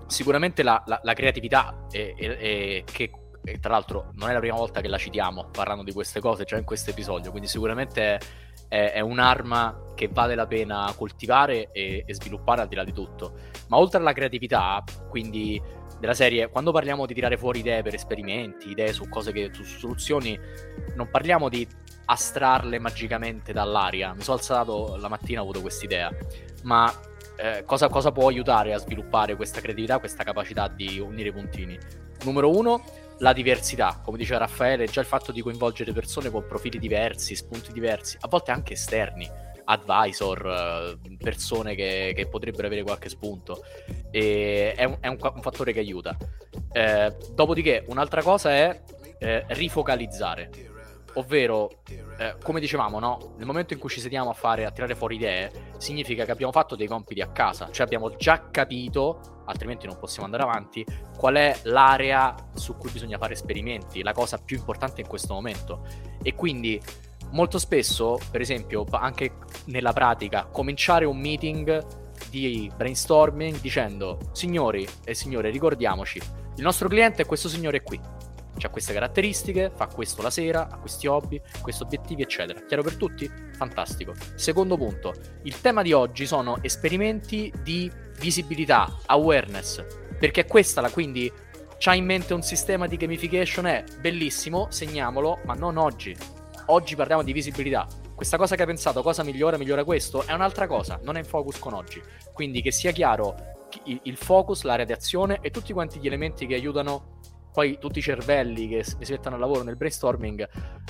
[0.08, 3.12] sicuramente la, la, la creatività è, è, è che
[3.44, 6.44] e tra l'altro non è la prima volta che la citiamo parlando di queste cose
[6.44, 8.20] già in questo episodio, quindi sicuramente
[8.68, 12.94] è, è un'arma che vale la pena coltivare e, e, sviluppare al di là di
[12.94, 13.34] tutto.
[13.68, 15.62] Ma oltre alla creatività, quindi
[16.00, 19.64] della serie, quando parliamo di tirare fuori idee per esperimenti, idee su cose che, su
[19.64, 20.40] soluzioni,
[20.96, 21.68] non parliamo di
[22.06, 24.14] astrarle magicamente dall'aria.
[24.14, 26.10] Mi sono alzato la mattina e ho avuto quest'idea,
[26.64, 26.92] ma
[27.36, 31.78] eh, cosa, cosa può aiutare a sviluppare questa creatività, questa capacità di unire i puntini?
[32.24, 32.84] Numero uno,
[33.20, 37.72] la diversità, come diceva Raffaele, già il fatto di coinvolgere persone con profili diversi, spunti
[37.72, 39.30] diversi, a volte anche esterni
[39.66, 43.64] advisor, uh, persone che, che, potrebbero avere qualche spunto.
[44.10, 46.18] E è un, è un, un fattore che aiuta.
[46.72, 48.82] Eh, dopodiché, un'altra cosa è
[49.20, 50.50] eh, rifocalizzare,
[51.20, 51.70] ovvero,
[52.18, 53.34] eh, come dicevamo, no?
[53.38, 56.52] nel momento in cui ci sediamo a fare, a tirare fuori idee, significa che abbiamo
[56.52, 60.86] fatto dei compiti a casa, cioè abbiamo già capito, altrimenti non possiamo andare avanti,
[61.18, 65.86] qual è l'area su cui bisogna fare esperimenti, la cosa più importante in questo momento.
[66.22, 66.82] E quindi
[67.32, 75.16] molto spesso, per esempio, anche nella pratica, cominciare un meeting di brainstorming dicendo signori e
[75.16, 76.22] signore ricordiamoci
[76.58, 78.00] il nostro cliente è questo signore qui
[78.62, 82.60] ha queste caratteristiche, fa questo la sera, ha questi hobby, questi obiettivi, eccetera.
[82.62, 83.30] Chiaro per tutti?
[83.54, 84.14] Fantastico.
[84.36, 89.86] Secondo punto, il tema di oggi sono esperimenti di visibilità, awareness,
[90.20, 91.32] perché questa la quindi
[91.78, 96.16] c'ha in mente un sistema di gamification, è bellissimo, segniamolo, ma non oggi.
[96.68, 97.88] Oggi parliamo di visibilità.
[98.14, 101.26] Questa cosa che hai pensato, cosa migliora, migliora questo, è un'altra cosa, non è in
[101.26, 102.02] focus con oggi.
[102.34, 103.34] Quindi che sia chiaro
[103.86, 107.20] il focus, l'area di azione e tutti quanti gli elementi che aiutano
[107.52, 110.48] poi tutti i cervelli che si mettono al lavoro nel brainstorming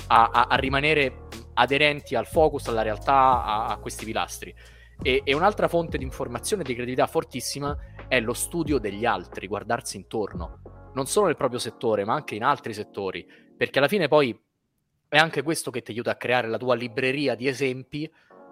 [0.08, 4.54] a, a, a rimanere aderenti al focus, alla realtà, a, a questi pilastri.
[5.02, 9.46] E, e, un'altra fonte di informazione e di credibilità fortissima è lo studio degli altri,
[9.46, 14.08] guardarsi intorno, non solo nel proprio settore, ma anche in altri settori, perché alla fine
[14.08, 14.38] poi
[15.08, 18.10] è anche questo che ti aiuta a creare la tua libreria di esempi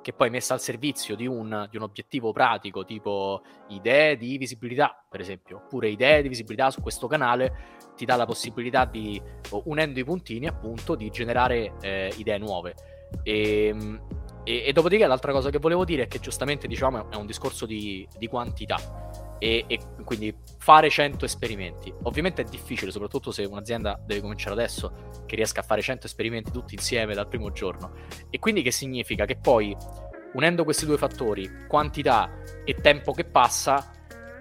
[0.09, 5.04] che poi messa al servizio di un, di un, obiettivo pratico, tipo idee di visibilità,
[5.06, 9.20] per esempio, oppure idee di visibilità su questo canale, ti dà la possibilità di,
[9.64, 12.74] unendo i puntini, appunto, di generare eh, idee nuove.
[13.22, 14.00] Ehm,
[14.44, 17.66] e, e, dopodiché l'altra cosa che volevo dire è che giustamente diciamo è un discorso
[17.66, 18.78] di, di quantità.
[19.39, 21.93] E, e, quindi fare 100 esperimenti.
[22.03, 26.51] Ovviamente è difficile, soprattutto se un'azienda deve cominciare adesso, che riesca a fare 100 esperimenti
[26.51, 27.93] tutti insieme dal primo giorno.
[28.30, 29.24] E quindi che significa?
[29.24, 29.76] Che poi,
[30.34, 33.93] unendo questi due fattori, quantità e tempo che passa,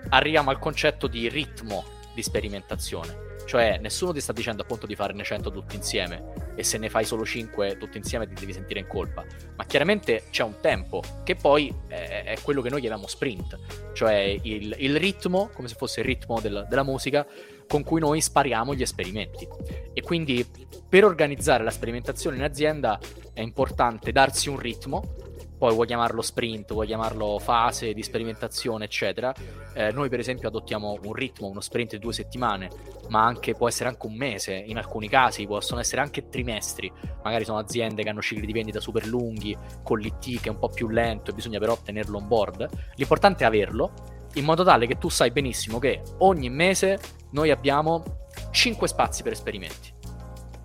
[0.09, 1.83] arriviamo al concetto di ritmo
[2.13, 3.35] di sperimentazione.
[3.45, 7.05] Cioè, nessuno ti sta dicendo appunto di farne 100 tutti insieme e se ne fai
[7.05, 9.23] solo 5 tutti insieme ti devi sentire in colpa.
[9.55, 14.37] Ma chiaramente c'è un tempo che poi è, è quello che noi chiamiamo sprint, cioè
[14.41, 17.25] il, il ritmo, come se fosse il ritmo del, della musica,
[17.67, 19.47] con cui noi spariamo gli esperimenti.
[19.93, 20.43] E quindi
[20.89, 22.99] per organizzare la sperimentazione in azienda
[23.33, 25.26] è importante darsi un ritmo
[25.57, 29.33] poi vuoi chiamarlo sprint, vuoi chiamarlo fase di sperimentazione, eccetera.
[29.73, 32.69] Eh, noi, per esempio, adottiamo un ritmo, uno sprint di due settimane,
[33.09, 34.53] ma anche, può essere anche un mese.
[34.53, 36.91] In alcuni casi possono essere anche trimestri.
[37.23, 40.59] Magari sono aziende che hanno cicli di vendita super lunghi, con l'IT che è un
[40.59, 42.69] po' più lento e bisogna però tenerlo on board.
[42.95, 43.91] L'importante è averlo,
[44.35, 46.99] in modo tale che tu sai benissimo che ogni mese
[47.31, 48.03] noi abbiamo
[48.51, 49.91] 5 spazi per esperimenti.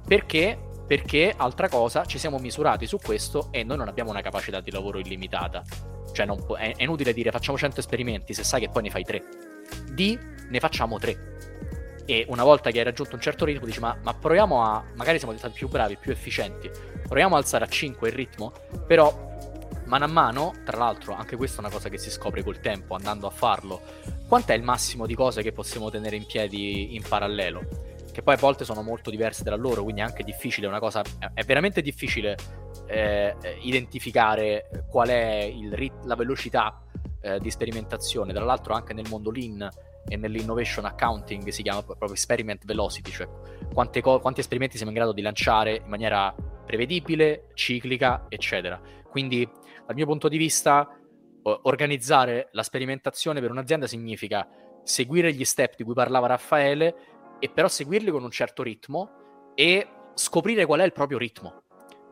[0.07, 4.61] Perché perché, altra cosa, ci siamo misurati su questo e noi non abbiamo una capacità
[4.61, 5.63] di lavoro illimitata.
[6.13, 9.05] Cioè, può, è, è, inutile dire facciamo 100 esperimenti se sai che poi ne fai
[9.05, 9.23] 3.
[9.93, 10.19] Di
[10.49, 11.31] ne facciamo 3.
[12.05, 14.85] E una volta che hai raggiunto un certo ritmo, dici: Ma, ma proviamo a.
[14.95, 16.71] Magari siamo diventati più bravi, più efficienti.
[17.07, 18.53] Proviamo a alzare a 5 il ritmo.
[18.87, 19.39] Però,
[19.85, 22.95] mano a mano, tra l'altro, anche questa è una cosa che si scopre col tempo,
[22.95, 23.81] andando a farlo.
[24.27, 27.92] Quant'è il massimo di cose che possiamo tenere in piedi in parallelo?
[28.13, 31.03] Che poi a volte sono molto diverse tra loro, quindi è anche difficile, una cosa,
[31.35, 32.37] è veramente difficile
[32.87, 36.85] eh, identificare qual è rit- la velocità
[37.23, 38.33] eh, di sperimentazione.
[38.33, 39.67] Tra l'altro anche nel mondo lean
[40.07, 43.29] e nell'innovation accounting si chiama proprio experiment velocity, cioè
[44.01, 46.35] co- quanti esperimenti siamo in grado di lanciare in maniera
[46.67, 48.81] prevedibile, ciclica, eccetera.
[49.09, 49.49] Quindi
[49.87, 50.97] dal mio punto di vista
[51.45, 54.47] organizzare la sperimentazione per un'azienda significa
[54.85, 56.95] seguire gli step di cui parlava Raffaele
[57.43, 59.11] e però seguirli con un certo ritmo
[59.57, 61.65] e scoprire qual è il proprio ritmo.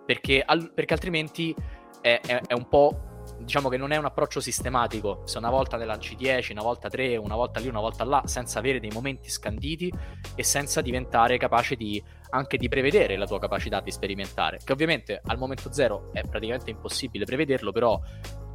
[0.05, 1.55] Perché, al, perché altrimenti
[2.01, 3.05] è, è, è, un po'.
[3.39, 5.23] Diciamo che non è un approccio sistematico.
[5.27, 8.23] Se una volta ne lanci 10, una volta 3, una volta lì, una volta là,
[8.25, 9.93] senza avere dei momenti scanditi
[10.35, 14.59] e senza diventare capace di, anche di prevedere la tua capacità di sperimentare.
[14.65, 18.01] Che ovviamente al momento zero è praticamente impossibile prevederlo, però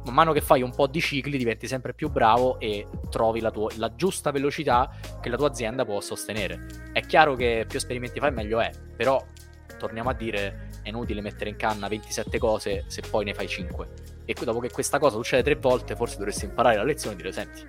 [0.06, 3.50] man mano che fai un po' di cicli diventi sempre più bravo e trovi la,
[3.50, 4.90] tua, la giusta velocità
[5.20, 6.66] che la tua azienda può sostenere.
[6.92, 9.22] È chiaro che più esperimenti fai meglio è, però
[9.78, 13.88] torniamo a dire è inutile mettere in canna 27 cose se poi ne fai 5.
[14.24, 17.32] E dopo che questa cosa succede tre volte forse dovresti imparare la lezione e dire
[17.32, 17.64] senti,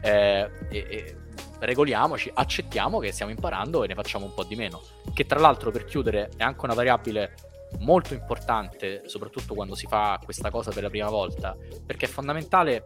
[0.00, 1.16] eh, eh,
[1.58, 4.80] regoliamoci, accettiamo che stiamo imparando e ne facciamo un po' di meno.
[5.12, 7.34] Che tra l'altro per chiudere è anche una variabile
[7.80, 12.84] molto importante, soprattutto quando si fa questa cosa per la prima volta, perché è fondamentale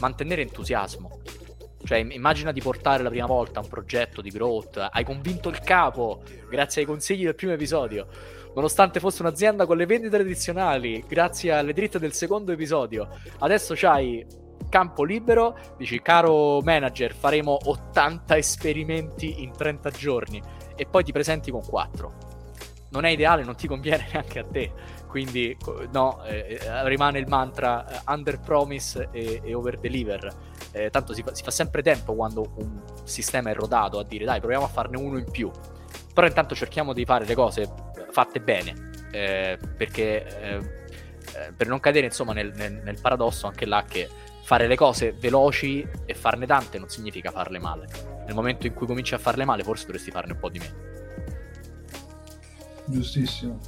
[0.00, 1.20] mantenere entusiasmo.
[1.82, 6.22] Cioè, immagina di portare la prima volta un progetto di growth, hai convinto il capo
[6.48, 8.06] grazie ai consigli del primo episodio,
[8.54, 13.08] nonostante fosse un'azienda con le vendite tradizionali, grazie alle dritte del secondo episodio.
[13.38, 14.24] Adesso c'hai
[14.68, 20.40] campo libero, dici caro manager, faremo 80 esperimenti in 30 giorni
[20.76, 22.29] e poi ti presenti con 4.
[22.90, 24.72] Non è ideale, non ti conviene neanche a te.
[25.06, 25.56] Quindi
[25.92, 30.28] no, eh, eh, rimane il mantra eh, under promise e, e over deliver.
[30.72, 34.24] Eh, tanto si fa, si fa sempre tempo quando un sistema è rodato a dire
[34.24, 35.50] dai proviamo a farne uno in più.
[36.12, 37.68] Però intanto cerchiamo di fare le cose
[38.10, 38.88] fatte bene.
[39.12, 44.08] Eh, perché eh, per non cadere insomma nel, nel, nel paradosso anche là che
[44.50, 47.86] fare le cose veloci e farne tante non significa farle male.
[48.26, 50.99] Nel momento in cui cominci a farle male, forse dovresti farne un po' di meno.
[52.90, 53.58] Giustissimo.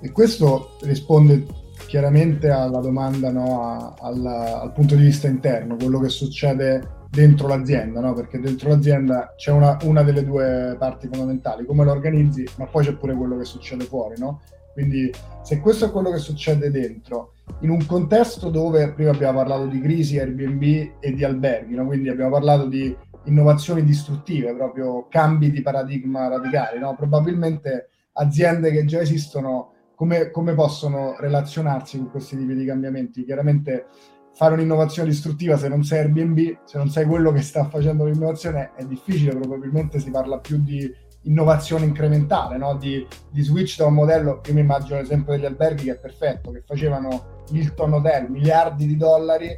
[0.00, 1.46] E questo risponde
[1.86, 7.48] chiaramente alla domanda no, a, alla, al punto di vista interno, quello che succede dentro
[7.48, 8.12] l'azienda, no?
[8.12, 12.84] perché dentro l'azienda c'è una, una, delle due parti fondamentali, come lo organizzi, ma poi
[12.84, 14.18] c'è pure quello che succede fuori.
[14.18, 14.42] No?
[14.72, 15.10] Quindi
[15.42, 19.80] se questo è quello che succede dentro, in un contesto dove prima abbiamo parlato di
[19.80, 20.62] crisi, Airbnb
[21.00, 21.86] e di alberghi, no?
[21.86, 26.94] quindi abbiamo parlato di innovazioni distruttive, proprio cambi di paradigma radicali, no?
[26.94, 33.24] probabilmente aziende che già esistono come, come, possono relazionarsi con questi tipi di cambiamenti?
[33.24, 33.86] Chiaramente
[34.34, 38.72] fare un'innovazione distruttiva se non sei Airbnb, se non sei quello che sta facendo l'innovazione
[38.76, 40.92] è difficile, probabilmente si parla più di
[41.22, 42.76] innovazione incrementale, no?
[42.76, 46.50] di, di, switch da un modello, io mi immagino l'esempio degli alberghi che è perfetto,
[46.50, 49.48] che facevano Hilton Hotel, miliardi di dollari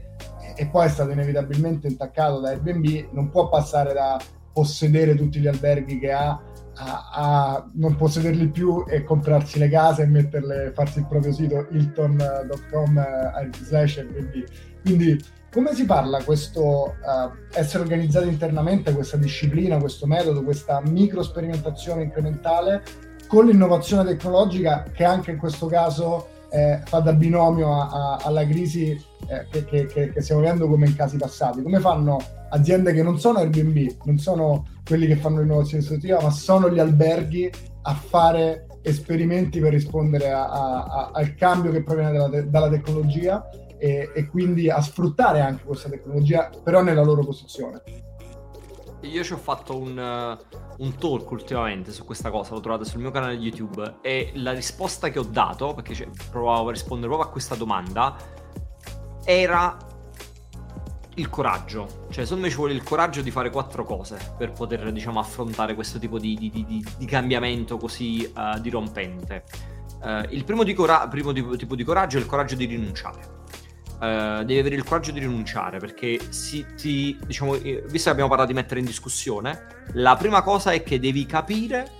[0.54, 4.18] e poi è stato inevitabilmente intaccato da Airbnb, non può passare da
[4.52, 6.40] possedere tutti gli alberghi che ha
[6.78, 11.66] a, a, non possederli più e comprarsi le case e metterle, farsi il proprio sito
[11.70, 14.46] hilton.com eh, slash quindi,
[14.82, 21.22] quindi come si parla questo uh, essere organizzato internamente, questa disciplina, questo metodo, questa micro
[21.22, 22.82] sperimentazione incrementale
[23.26, 28.46] con l'innovazione tecnologica che anche in questo caso eh, fa da binomio a, a, alla
[28.46, 28.90] crisi
[29.26, 31.62] eh, che, che, che, stiamo vivendo come in casi passati.
[31.62, 32.18] Come fanno
[32.50, 36.78] aziende che non sono Airbnb, non sono quelli che fanno l'innovazione istruttiva, ma sono gli
[36.78, 37.50] alberghi
[37.82, 43.48] a fare esperimenti per rispondere a, a, al cambio che proviene dalla, te- dalla tecnologia
[43.76, 47.82] e, e, quindi a sfruttare anche questa tecnologia, però nella loro posizione.
[49.02, 53.00] Io ci ho fatto un, uh, un talk ultimamente su questa cosa, l'ho trovato sul
[53.00, 57.28] mio canale YouTube e la risposta che ho dato, perché cioè, provavo a rispondere proprio
[57.28, 58.16] a questa domanda,
[59.24, 59.76] era
[61.18, 62.06] il coraggio.
[62.10, 65.74] Cioè, secondo me ci vuole il coraggio di fare quattro cose per poter, diciamo, affrontare
[65.74, 69.44] questo tipo di, di, di, di cambiamento così uh, dirompente.
[70.00, 73.36] Uh, il primo, cora- primo tipo, tipo, di coraggio è il coraggio di rinunciare.
[74.00, 78.52] Uh, devi avere il coraggio di rinunciare perché si, ti, diciamo, visto che abbiamo parlato
[78.52, 81.90] di mettere in discussione, la prima cosa è che devi capire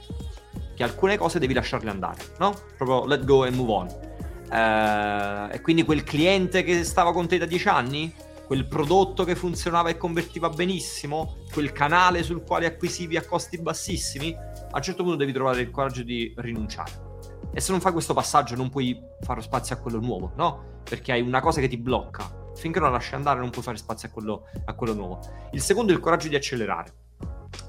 [0.77, 2.55] che alcune cose devi lasciarle andare, no?
[2.77, 3.87] Proprio let go and move on.
[4.49, 8.14] Uh, e quindi quel cliente che stava con te da dieci anni,
[8.49, 14.35] quel prodotto che funzionava e convertiva benissimo, quel canale sul quale acquisivi a costi bassissimi,
[14.35, 16.91] a un certo punto devi trovare il coraggio di rinunciare.
[17.53, 20.81] E se non fai questo passaggio non puoi fare spazio a quello nuovo, no?
[20.83, 22.53] Perché hai una cosa che ti blocca.
[22.55, 25.21] Finché non la lasci andare non puoi fare spazio a quello, a quello nuovo.
[25.53, 26.91] Il secondo è il coraggio di accelerare.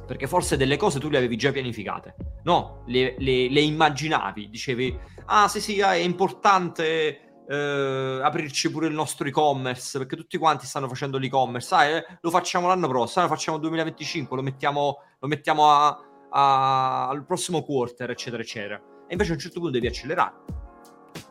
[0.08, 2.16] Perché forse delle cose tu le avevi già pianificate.
[2.44, 4.50] No, le, le, le immaginavi.
[4.50, 10.68] Dicevi, ah sì sì, è importante eh, aprirci pure il nostro e-commerce, perché tutti quanti
[10.68, 15.28] stanno facendo l'e-commerce, ah, eh, lo facciamo l'anno prossimo, lo facciamo 2025, lo mettiamo, lo
[15.28, 18.78] mettiamo a, a, al prossimo quarter, eccetera, eccetera.
[19.08, 20.59] E invece a un certo punto devi accelerare.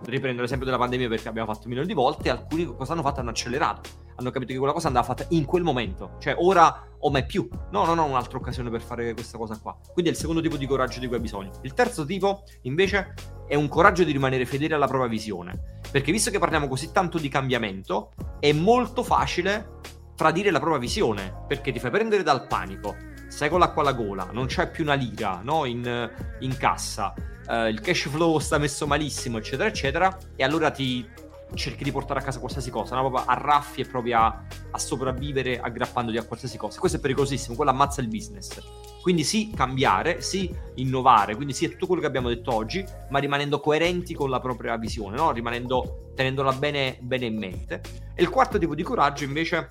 [0.05, 3.21] Riprendo l'esempio della pandemia perché abbiamo fatto milioni di volte, alcuni cosa hanno fatto?
[3.21, 7.11] Hanno accelerato hanno capito che quella cosa andava fatta in quel momento, cioè ora o
[7.11, 7.49] mai più.
[7.71, 9.77] No, non ho un'altra occasione per fare questa cosa qua.
[9.93, 11.53] Quindi è il secondo tipo di coraggio di cui hai bisogno.
[11.63, 13.15] Il terzo tipo, invece,
[13.47, 15.79] è un coraggio di rimanere fedele alla propria visione.
[15.91, 19.77] Perché visto che parliamo così tanto di cambiamento, è molto facile
[20.17, 22.97] tradire la propria visione, perché ti fai prendere dal panico,
[23.29, 25.65] sei con l'acqua alla gola, non c'è più una lira no?
[25.65, 26.11] in,
[26.41, 27.15] in, cassa,
[27.47, 31.07] uh, il cash flow sta messo malissimo, eccetera, eccetera, e allora ti
[31.55, 33.09] cerchi di portare a casa qualsiasi cosa, no?
[33.09, 34.27] proprio arraffi e provi a,
[34.71, 36.79] a sopravvivere aggrappandoti a qualsiasi cosa.
[36.79, 38.61] Questo è pericolosissimo, quello ammazza il business.
[39.01, 43.19] Quindi sì, cambiare, sì, innovare, quindi sì, è tutto quello che abbiamo detto oggi, ma
[43.19, 45.31] rimanendo coerenti con la propria visione, no?
[45.31, 47.81] rimanendo, tenendola bene, bene in mente.
[48.15, 49.69] E il quarto tipo di coraggio invece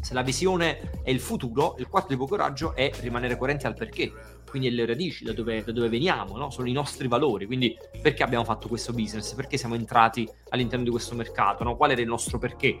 [0.00, 4.12] se la visione è il futuro, il quarto tipo coraggio è rimanere coerenti al perché
[4.54, 6.48] quindi le radici, da dove, da dove veniamo, no?
[6.48, 10.90] sono i nostri valori, quindi perché abbiamo fatto questo business, perché siamo entrati all'interno di
[10.90, 11.74] questo mercato, no?
[11.74, 12.78] qual era il nostro perché.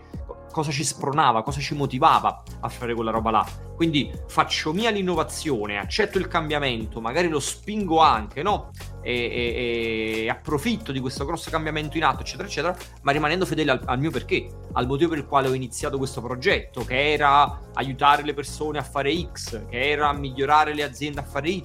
[0.52, 3.44] cosa ci spronava, cosa ci motivava a fare quella roba là.
[3.74, 8.70] Quindi faccio mia l'innovazione, accetto il cambiamento, magari lo spingo anche, no?
[9.02, 13.72] E, e, e approfitto di questo grosso cambiamento in atto, eccetera, eccetera, ma rimanendo fedele
[13.72, 17.60] al, al, mio perché, al motivo per il quale ho iniziato questo progetto, che era
[17.74, 21.63] aiutare le persone a fare X, che era migliorare le aziende a fare Y,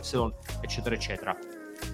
[0.62, 1.38] eccetera, eccetera.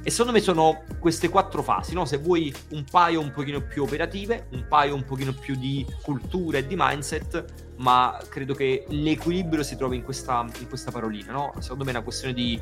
[0.02, 2.06] E secondo me sono queste quattro fasi, no?
[2.06, 6.58] Se vuoi un paio un pochino più operative, un paio un pochino più di cultura
[6.58, 11.54] e di mindset, ma credo che l'equilibrio si trovi in questa, in questa parolina, no?
[11.60, 12.60] Secondo me è una questione di,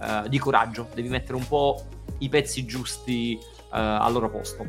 [0.00, 1.88] uh, di coraggio, devi mettere un po'
[2.18, 4.66] i pezzi giusti uh, al loro posto.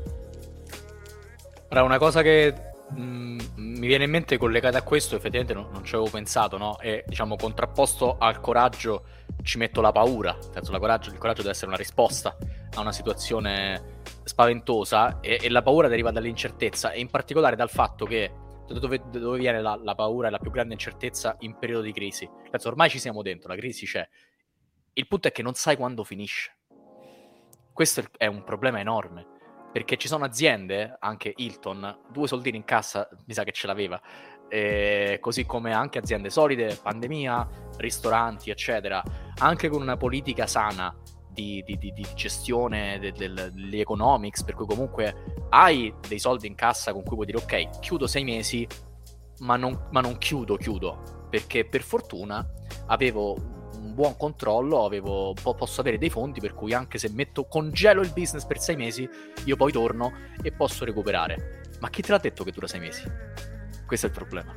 [1.70, 5.84] Ora, una cosa che mm, mi viene in mente collegata a questo, effettivamente non, non
[5.84, 6.78] ci avevo pensato, no?
[6.78, 9.06] È, diciamo, contrapposto al coraggio
[9.42, 12.36] ci metto la paura, senso, la coraggio, il coraggio deve essere una risposta
[12.76, 18.06] a una situazione spaventosa e, e la paura deriva dall'incertezza e in particolare dal fatto
[18.06, 18.32] che
[18.68, 22.30] dove, dove viene la, la, paura e la più grande incertezza in periodo di crisi.
[22.50, 24.08] Penso ormai ci siamo dentro, la crisi c'è.
[24.94, 26.56] Il punto è che non sai quando finisce.
[27.72, 29.33] Questo è un problema enorme
[29.74, 34.00] perché ci sono aziende, anche Hilton, due soldini in cassa, mi sa che ce l'aveva,
[34.48, 39.04] eh, così come anche aziende solide, pandemia, ristoranti, eccetera,
[39.40, 40.96] anche con una politica sana
[41.28, 46.46] di, di, di, di gestione de, de, degli economics, per cui comunque hai dei soldi
[46.46, 48.68] in cassa con cui puoi dire ok, chiudo sei mesi,
[49.40, 52.48] ma non, ma non chiudo, chiudo, perché per fortuna
[52.86, 53.53] avevo
[53.94, 58.46] buon controllo, avevo, posso avere dei fondi per cui anche se metto, congelo il business
[58.46, 59.08] per sei mesi,
[59.46, 61.62] io poi torno e posso recuperare.
[61.80, 63.04] Ma chi te l'ha detto che dura sei mesi?
[63.86, 64.56] Questo è il problema.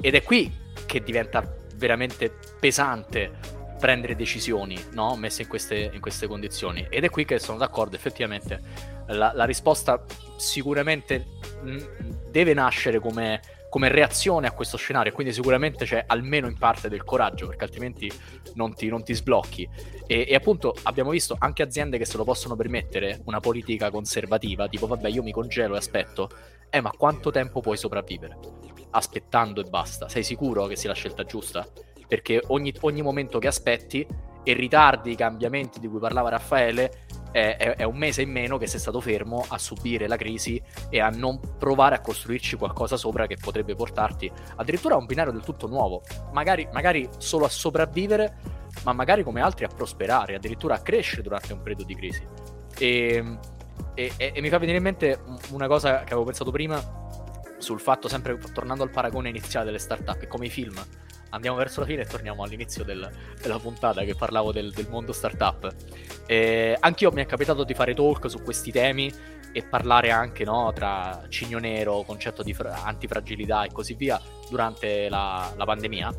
[0.00, 0.52] Ed è qui
[0.86, 1.42] che diventa
[1.76, 5.16] veramente pesante prendere decisioni no?
[5.16, 6.86] messe in queste, in queste, condizioni.
[6.88, 8.60] Ed è qui che sono d'accordo, effettivamente
[9.08, 10.04] la, la risposta
[10.36, 11.26] sicuramente
[11.62, 16.88] mh, deve nascere come, come, reazione a questo scenario, quindi sicuramente c'è almeno in parte
[16.88, 18.10] del coraggio, perché altrimenti
[18.54, 19.68] non ti, non ti sblocchi.
[20.06, 24.68] E, e, appunto abbiamo visto anche aziende che se lo possono permettere una politica conservativa,
[24.68, 26.28] tipo vabbè io mi congelo e aspetto,
[26.70, 28.38] eh, ma quanto tempo puoi sopravvivere?
[28.90, 30.08] Aspettando e basta.
[30.08, 31.66] Sei sicuro che sia la scelta giusta?
[32.06, 34.06] Perché ogni, ogni momento che aspetti
[34.42, 37.04] e ritardi i cambiamenti di cui parlava Raffaele
[37.36, 40.62] è, è, è, un mese in meno che sei stato fermo a subire la crisi
[40.88, 45.32] e a non provare a costruirci qualcosa sopra che potrebbe portarti addirittura a un binario
[45.32, 46.00] del tutto nuovo.
[46.32, 48.38] Magari, magari solo a sopravvivere,
[48.84, 52.26] ma magari come altri a prosperare, addirittura a crescere durante un periodo di crisi.
[52.78, 53.38] E
[53.92, 55.18] e, e, e, mi fa venire in mente
[55.52, 56.82] una cosa che avevo pensato prima
[57.58, 60.74] sul fatto, sempre tornando al paragone iniziale delle startup, che come i film
[61.36, 63.08] andiamo verso la fine e torniamo all'inizio del,
[63.40, 65.74] della puntata che parlavo del, del mondo startup.
[66.26, 69.12] Eh, anch'io mi è capitato di fare talk su questi temi
[69.52, 74.20] e parlare anche no, tra cigno nero, concetto di fra- antifragilità e così via
[74.50, 76.12] durante la, la pandemia.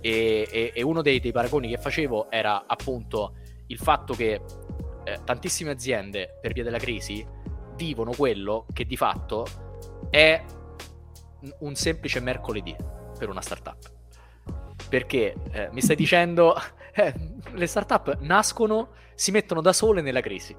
[0.00, 3.34] E, e, e uno dei, dei paragoni che facevo era appunto
[3.68, 4.40] il fatto che
[5.04, 7.24] eh, tantissime aziende, per via della crisi,
[7.76, 9.46] vivono quello che di fatto
[10.10, 10.44] è
[11.60, 12.76] un semplice mercoledì
[13.18, 14.01] per una startup.
[14.92, 16.54] Perché eh, mi stai dicendo,
[16.94, 17.14] eh,
[17.50, 20.54] le startup nascono, si mettono da sole nella crisi.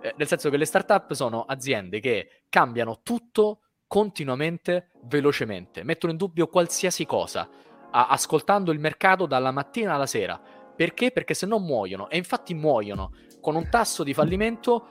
[0.00, 6.16] Eh, nel senso che le startup sono aziende che cambiano tutto continuamente, velocemente, mettono in
[6.16, 7.50] dubbio qualsiasi cosa,
[7.90, 10.40] a- ascoltando il mercato dalla mattina alla sera.
[10.74, 11.10] Perché?
[11.10, 12.08] Perché se no muoiono.
[12.08, 13.12] E infatti muoiono
[13.42, 14.88] con un tasso di fallimento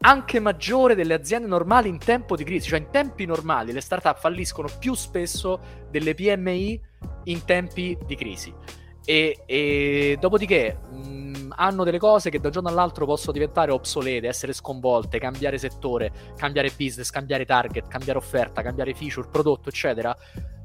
[0.00, 4.16] anche maggiore delle aziende normali in tempo di crisi, cioè in tempi normali le startup
[4.18, 5.60] falliscono più spesso
[5.90, 6.80] delle PMI
[7.26, 8.52] in tempi di crisi.
[9.04, 14.26] E, e dopodiché mh, hanno delle cose che da un giorno all'altro possono diventare obsolete,
[14.26, 20.16] essere sconvolte, cambiare settore, cambiare business, cambiare target, cambiare offerta, cambiare feature, prodotto, eccetera.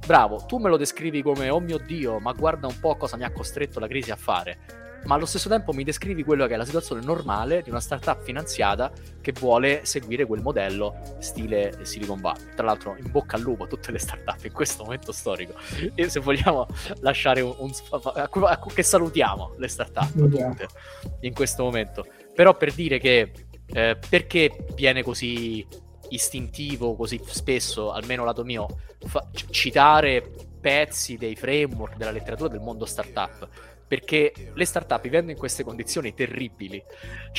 [0.06, 3.24] Bravo, tu me lo descrivi come oh mio dio, ma guarda un po' cosa mi
[3.24, 6.58] ha costretto la crisi a fare ma allo stesso tempo mi descrivi quello che è
[6.58, 12.54] la situazione normale di una startup finanziata che vuole seguire quel modello stile Silicon Valley.
[12.56, 15.54] Tra l'altro, in bocca al lupo a tutte le startup in questo momento storico.
[15.96, 16.68] E se vogliamo
[17.00, 17.72] lasciare un, un
[18.74, 20.68] che salutiamo le startup tutte
[21.22, 22.06] in questo momento.
[22.34, 23.32] Però per dire che
[23.74, 25.66] eh, perché viene così
[26.10, 28.68] istintivo così spesso, almeno lato mio,
[29.00, 33.48] fa- citare pezzi dei framework della letteratura del mondo startup
[33.92, 36.82] perché le startup vivendo in queste condizioni terribili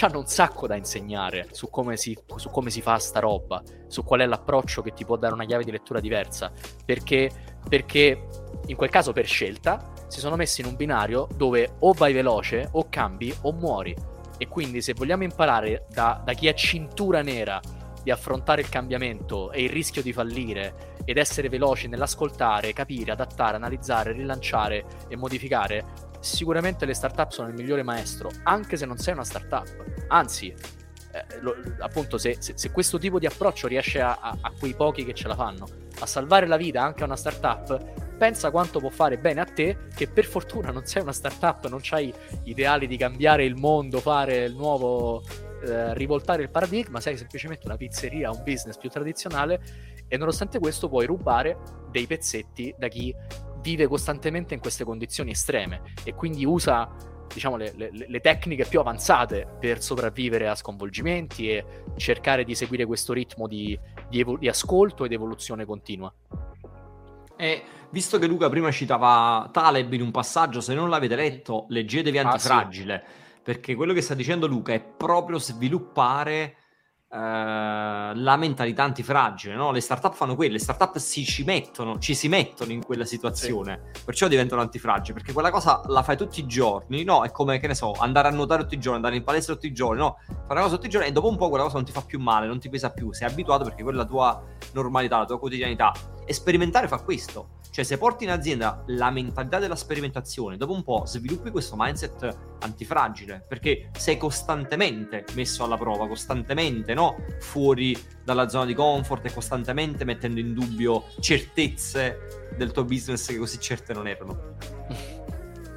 [0.01, 4.05] hanno un sacco da insegnare su come, si, su come si fa sta roba, su
[4.05, 6.53] qual è l'approccio che ti può dare una chiave di lettura diversa,
[6.85, 7.31] perché,
[7.67, 8.29] perché
[8.67, 12.69] in quel caso per scelta si sono messi in un binario dove o vai veloce
[12.73, 13.97] o cambi o muori.
[14.37, 17.63] E quindi se vogliamo imparare da, da chi è cintura nera
[18.03, 23.57] di affrontare il cambiamento e il rischio di fallire ed essere veloci nell'ascoltare, capire, adattare,
[23.57, 29.13] analizzare, rilanciare e modificare, sicuramente le startup sono il migliore maestro, anche se non sei
[29.15, 29.85] una startup.
[30.09, 30.55] Anzi,
[31.13, 34.75] eh, lo, appunto, se, se, se, questo tipo di approccio riesce a, a, a, quei
[34.75, 35.67] pochi che ce la fanno
[35.99, 39.77] a salvare la vita anche a una startup, pensa quanto può fare bene a te,
[39.95, 42.13] che per fortuna non sei una startup, non hai
[42.45, 45.23] ideali di cambiare il mondo, fare il nuovo.
[45.65, 49.61] Eh, rivoltare il paradigma, sei semplicemente una pizzeria, un business più tradizionale
[50.09, 51.57] e nonostante questo puoi rubare
[51.89, 53.15] dei pezzetti da chi
[53.63, 56.91] vive costantemente in queste condizioni estreme e quindi usa
[57.33, 61.65] diciamo, le, le, le, tecniche più avanzate per sopravvivere a sconvolgimenti e
[61.97, 66.13] cercare di seguire questo ritmo di, di, evo- di ascolto ed evoluzione continua.
[67.37, 72.19] E visto che Luca prima citava Taleb in un passaggio, se non l'avete letto, leggetevi
[72.19, 73.41] Antifragile, ah, sì.
[73.43, 76.57] perché quello che sta dicendo Luca è proprio sviluppare
[77.15, 79.71] eh, la mentalità antifragile, no?
[79.71, 83.91] Le startup fanno quello, le startup si ci mettono, ci si mettono in quella situazione,
[83.93, 84.05] sì.
[84.07, 87.23] perciò diventano antifragili, perché quella cosa la fai tutti i giorni, no?
[87.23, 89.67] È come, che ne so, andare a nuotare tutti i giorni, andare in palestra tutti
[89.67, 90.17] i giorni, no?
[90.27, 92.01] Fare una cosa tutti i giorni e dopo un po' quella cosa non ti fa
[92.01, 94.43] più male, non ti pesa più, sei abituato perché quella è la tua
[94.73, 95.93] normalità, la tua quotidianità.
[96.25, 100.83] E sperimentare fa questo cioè, se porti in azienda la mentalità della sperimentazione, dopo un
[100.83, 107.17] po' sviluppi questo mindset antifragile, perché sei costantemente messo alla prova, costantemente, no?
[107.39, 113.39] Fuori dalla zona di comfort e costantemente mettendo in dubbio certezze del tuo business che
[113.39, 114.57] così certe non erano.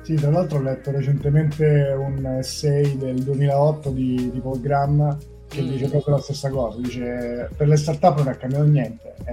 [0.01, 5.17] Sì, tra l'altro ho letto recentemente un essay del 2008 di, di Paul Graham
[5.56, 5.68] che mm.
[5.68, 9.32] dice proprio la stessa cosa, dice per le startup non è cambiato niente, è,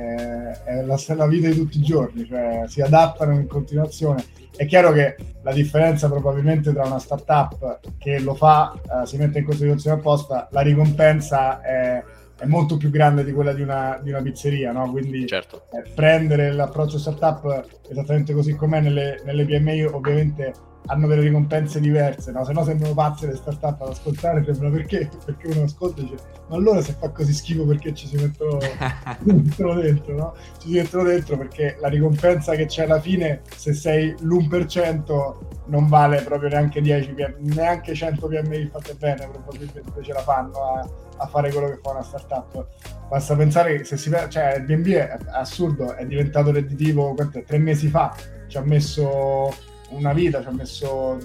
[0.64, 4.24] è la, la, vita di tutti i giorni, cioè si adattano in continuazione.
[4.54, 9.40] È chiaro che la differenza probabilmente tra una startup che lo fa, uh, si mette
[9.40, 12.02] in continuazione apposta, la ricompensa è,
[12.38, 14.90] è molto più grande di quella di una, di una pizzeria, no?
[14.90, 15.64] quindi certo.
[15.72, 20.52] eh, prendere l'approccio startup esattamente così com'è nelle, nelle PMI ovviamente
[20.86, 22.44] hanno delle ricompense diverse, no?
[22.44, 25.08] Se no sembrano pazze le start-up ad ascoltare, sembra perché?
[25.24, 26.16] Perché uno ascolta e dice,
[26.48, 28.58] ma allora se fa così schifo perché ci si mettono,
[29.24, 30.34] mettono dentro, no?
[30.58, 35.34] Ci si mettono dentro perché la ricompensa che c'è alla fine, se sei l'1%,
[35.66, 40.74] non vale proprio neanche 10 PM, neanche 100 PMI fatte bene, probabilmente ce la fanno
[40.74, 42.66] a, a fare quello che fa una startup.
[43.08, 47.88] Basta pensare che se si cioè Airbnb è assurdo, è diventato redditivo quanto, tre mesi
[47.88, 48.14] fa,
[48.48, 51.18] ci ha messo una vita, ci ha messo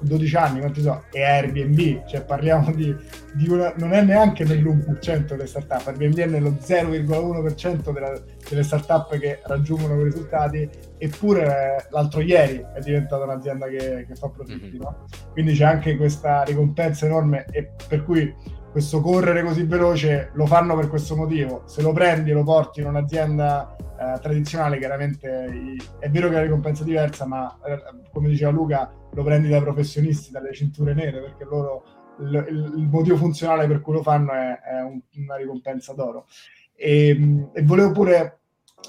[0.00, 2.94] 12 anni, quanti so, e Airbnb, cioè parliamo di,
[3.34, 9.16] di una, non è neanche nell'1% delle startup, Airbnb è nello 0,1% della, delle startup
[9.18, 14.80] che raggiungono quei risultati, eppure l'altro ieri è diventata un'azienda che, che fa profitti, mm-hmm.
[14.80, 15.04] no?
[15.32, 20.76] Quindi c'è anche questa ricompensa enorme e per cui questo correre così veloce lo fanno
[20.76, 21.62] per questo motivo.
[21.66, 26.42] Se lo prendi e lo porti in un'azienda eh, tradizionale, chiaramente è vero che la
[26.42, 31.20] ricompensa è diversa, ma eh, come diceva Luca, lo prendi dai professionisti, dalle cinture nere,
[31.20, 31.84] perché loro
[32.20, 36.26] il, il, il motivo funzionale per cui lo fanno è, è un, una ricompensa d'oro.
[36.74, 38.40] E, e, volevo pure,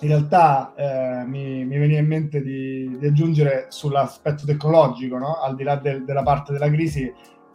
[0.01, 5.41] in realtà, eh, mi, mi, veniva in mente di, di aggiungere sull'aspetto tecnologico, no?
[5.41, 7.11] al di là del, della parte della crisi,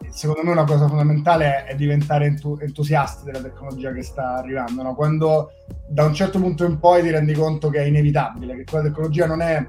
[0.09, 4.81] secondo me una cosa fondamentale è diventare entu- entusiasti della tecnologia che sta arrivando.
[4.81, 4.95] No?
[4.95, 5.51] Quando
[5.87, 9.25] da un certo punto in poi ti rendi conto che è inevitabile, che quella tecnologia
[9.25, 9.65] non è,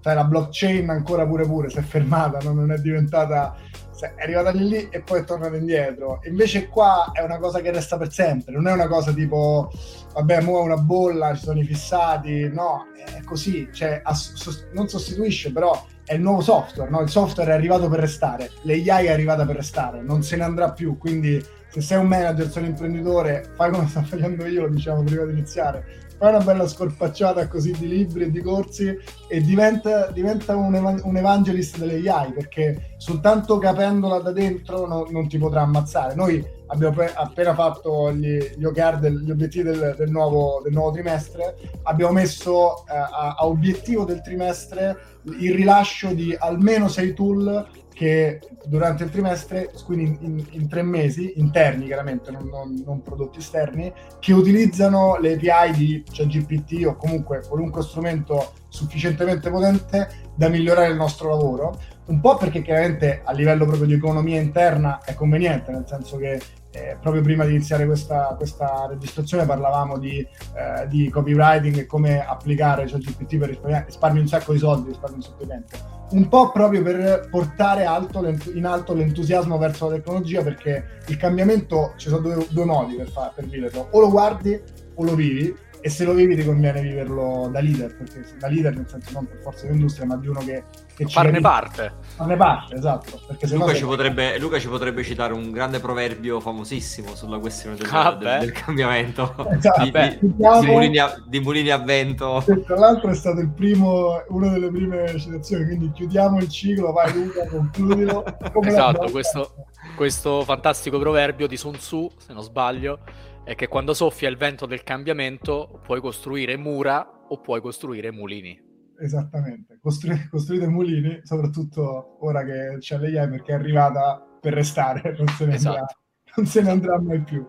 [0.00, 2.52] cioè la blockchain ancora pure pure si è fermata, no?
[2.52, 3.54] non è diventata,
[3.98, 6.20] è arrivata lì, e poi è tornata indietro.
[6.24, 9.70] Invece qua è una cosa che resta per sempre, non è una cosa tipo,
[10.14, 15.52] vabbè, è una bolla, ci sono i fissati, no, è così, cioè, ass- non sostituisce,
[15.52, 17.02] però è il nuovo software, no?
[17.02, 20.72] il software è arrivato per restare, l'AI è arrivata per restare, non se ne andrà
[20.72, 21.40] più, quindi
[21.70, 25.30] se sei un manager, sei un imprenditore, fai come sto facendo io, diciamo, prima di
[25.30, 25.84] iniziare,
[26.18, 28.92] fai una bella scorpacciata così di libri e di corsi
[29.28, 35.28] e diventa, diventa un, ev- un, evangelist dell'AI, perché soltanto capendola da dentro no, non
[35.28, 36.16] ti potrà ammazzare.
[36.16, 40.92] Noi abbiamo appena fatto gli, gli OKR, del, gli obiettivi del, del, nuovo, del, nuovo,
[40.92, 47.68] trimestre, abbiamo messo eh, a, a obiettivo del trimestre il rilascio di almeno sei tool
[47.92, 53.02] che durante il trimestre, quindi in, in, in tre mesi, interni chiaramente, non, non, non,
[53.02, 60.08] prodotti esterni, che utilizzano le API di cioè GPT o comunque qualunque strumento sufficientemente potente
[60.34, 61.78] da migliorare il nostro lavoro.
[62.06, 66.40] Un po' perché chiaramente a livello proprio di economia interna è conveniente, nel senso che
[66.72, 72.24] eh, proprio prima di iniziare questa, questa registrazione parlavamo di, eh, di, copywriting e come
[72.24, 75.98] applicare ChatGPT per risparmiare un sacco di soldi, risparmi un sacco di tempo.
[76.10, 81.92] Un po' proprio per portare alto, in alto l'entusiasmo verso la tecnologia, perché il cambiamento
[81.96, 84.60] ci sono due, due modi per, fa, per viverlo: o lo guardi
[84.94, 88.76] o lo vivi e se lo vivi ti conviene viverlo da leader, perché da leader
[88.76, 90.64] nel senso non per forza di industria, ma di uno che,
[90.94, 91.92] che farne ci parte.
[92.16, 93.20] Farne parte, esatto.
[93.52, 98.12] Luca, ci potrebbe, Luca, ci potrebbe, citare un grande proverbio famosissimo sulla questione del, ah,
[98.12, 99.82] del, del cambiamento esatto.
[99.84, 102.44] di, di, di, mulini a, di, mulini a, vento.
[102.46, 106.92] E tra l'altro è stato il primo, una delle prime citazioni, quindi chiudiamo il ciclo,
[106.92, 108.22] vai Luca, concludilo.
[108.62, 109.54] esatto, questo,
[109.96, 112.98] questo fantastico proverbio di Sun Tzu, se non sbaglio,
[113.44, 118.68] è che quando soffia il vento del cambiamento puoi costruire mura o puoi costruire mulini.
[118.98, 125.26] Esattamente, Costru- costruite mulini, soprattutto ora che c'è l'AI perché è arrivata per restare, non
[125.28, 125.76] se ne, esatto.
[125.76, 125.96] andrà,
[126.36, 127.48] non se ne andrà mai più.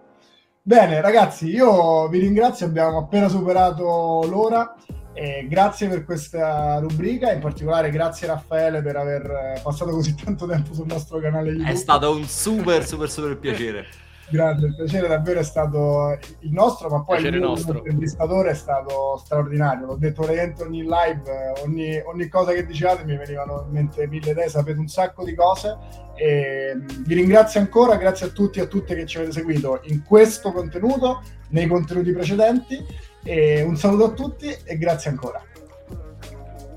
[0.64, 4.76] Bene, ragazzi, io vi ringrazio, abbiamo appena superato l'ora.
[5.14, 10.74] E grazie per questa rubrica, in particolare grazie Raffaele per aver passato così tanto tempo
[10.74, 11.70] sul nostro canale YouTube.
[11.70, 13.88] È stato un super, super, super piacere.
[14.32, 19.18] Grazie, il piacere davvero è stato il nostro, ma poi il nostro intervistatore è stato
[19.18, 19.88] straordinario.
[19.88, 24.32] L'ho detto veramente ogni live, ogni, ogni, cosa che dicevate mi venivano in mente mille
[24.32, 25.78] idee, sapete un sacco di cose.
[26.16, 29.82] E mm, vi ringrazio ancora, grazie a tutti e a tutte che ci avete seguito
[29.84, 33.10] in questo contenuto, nei contenuti precedenti.
[33.24, 35.44] E un saluto a tutti e grazie ancora.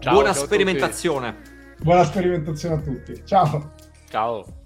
[0.01, 1.37] Ciao, Buona ciao sperimentazione.
[1.79, 3.23] Buona sperimentazione a tutti.
[3.25, 3.73] Ciao.
[4.09, 4.63] Ciao.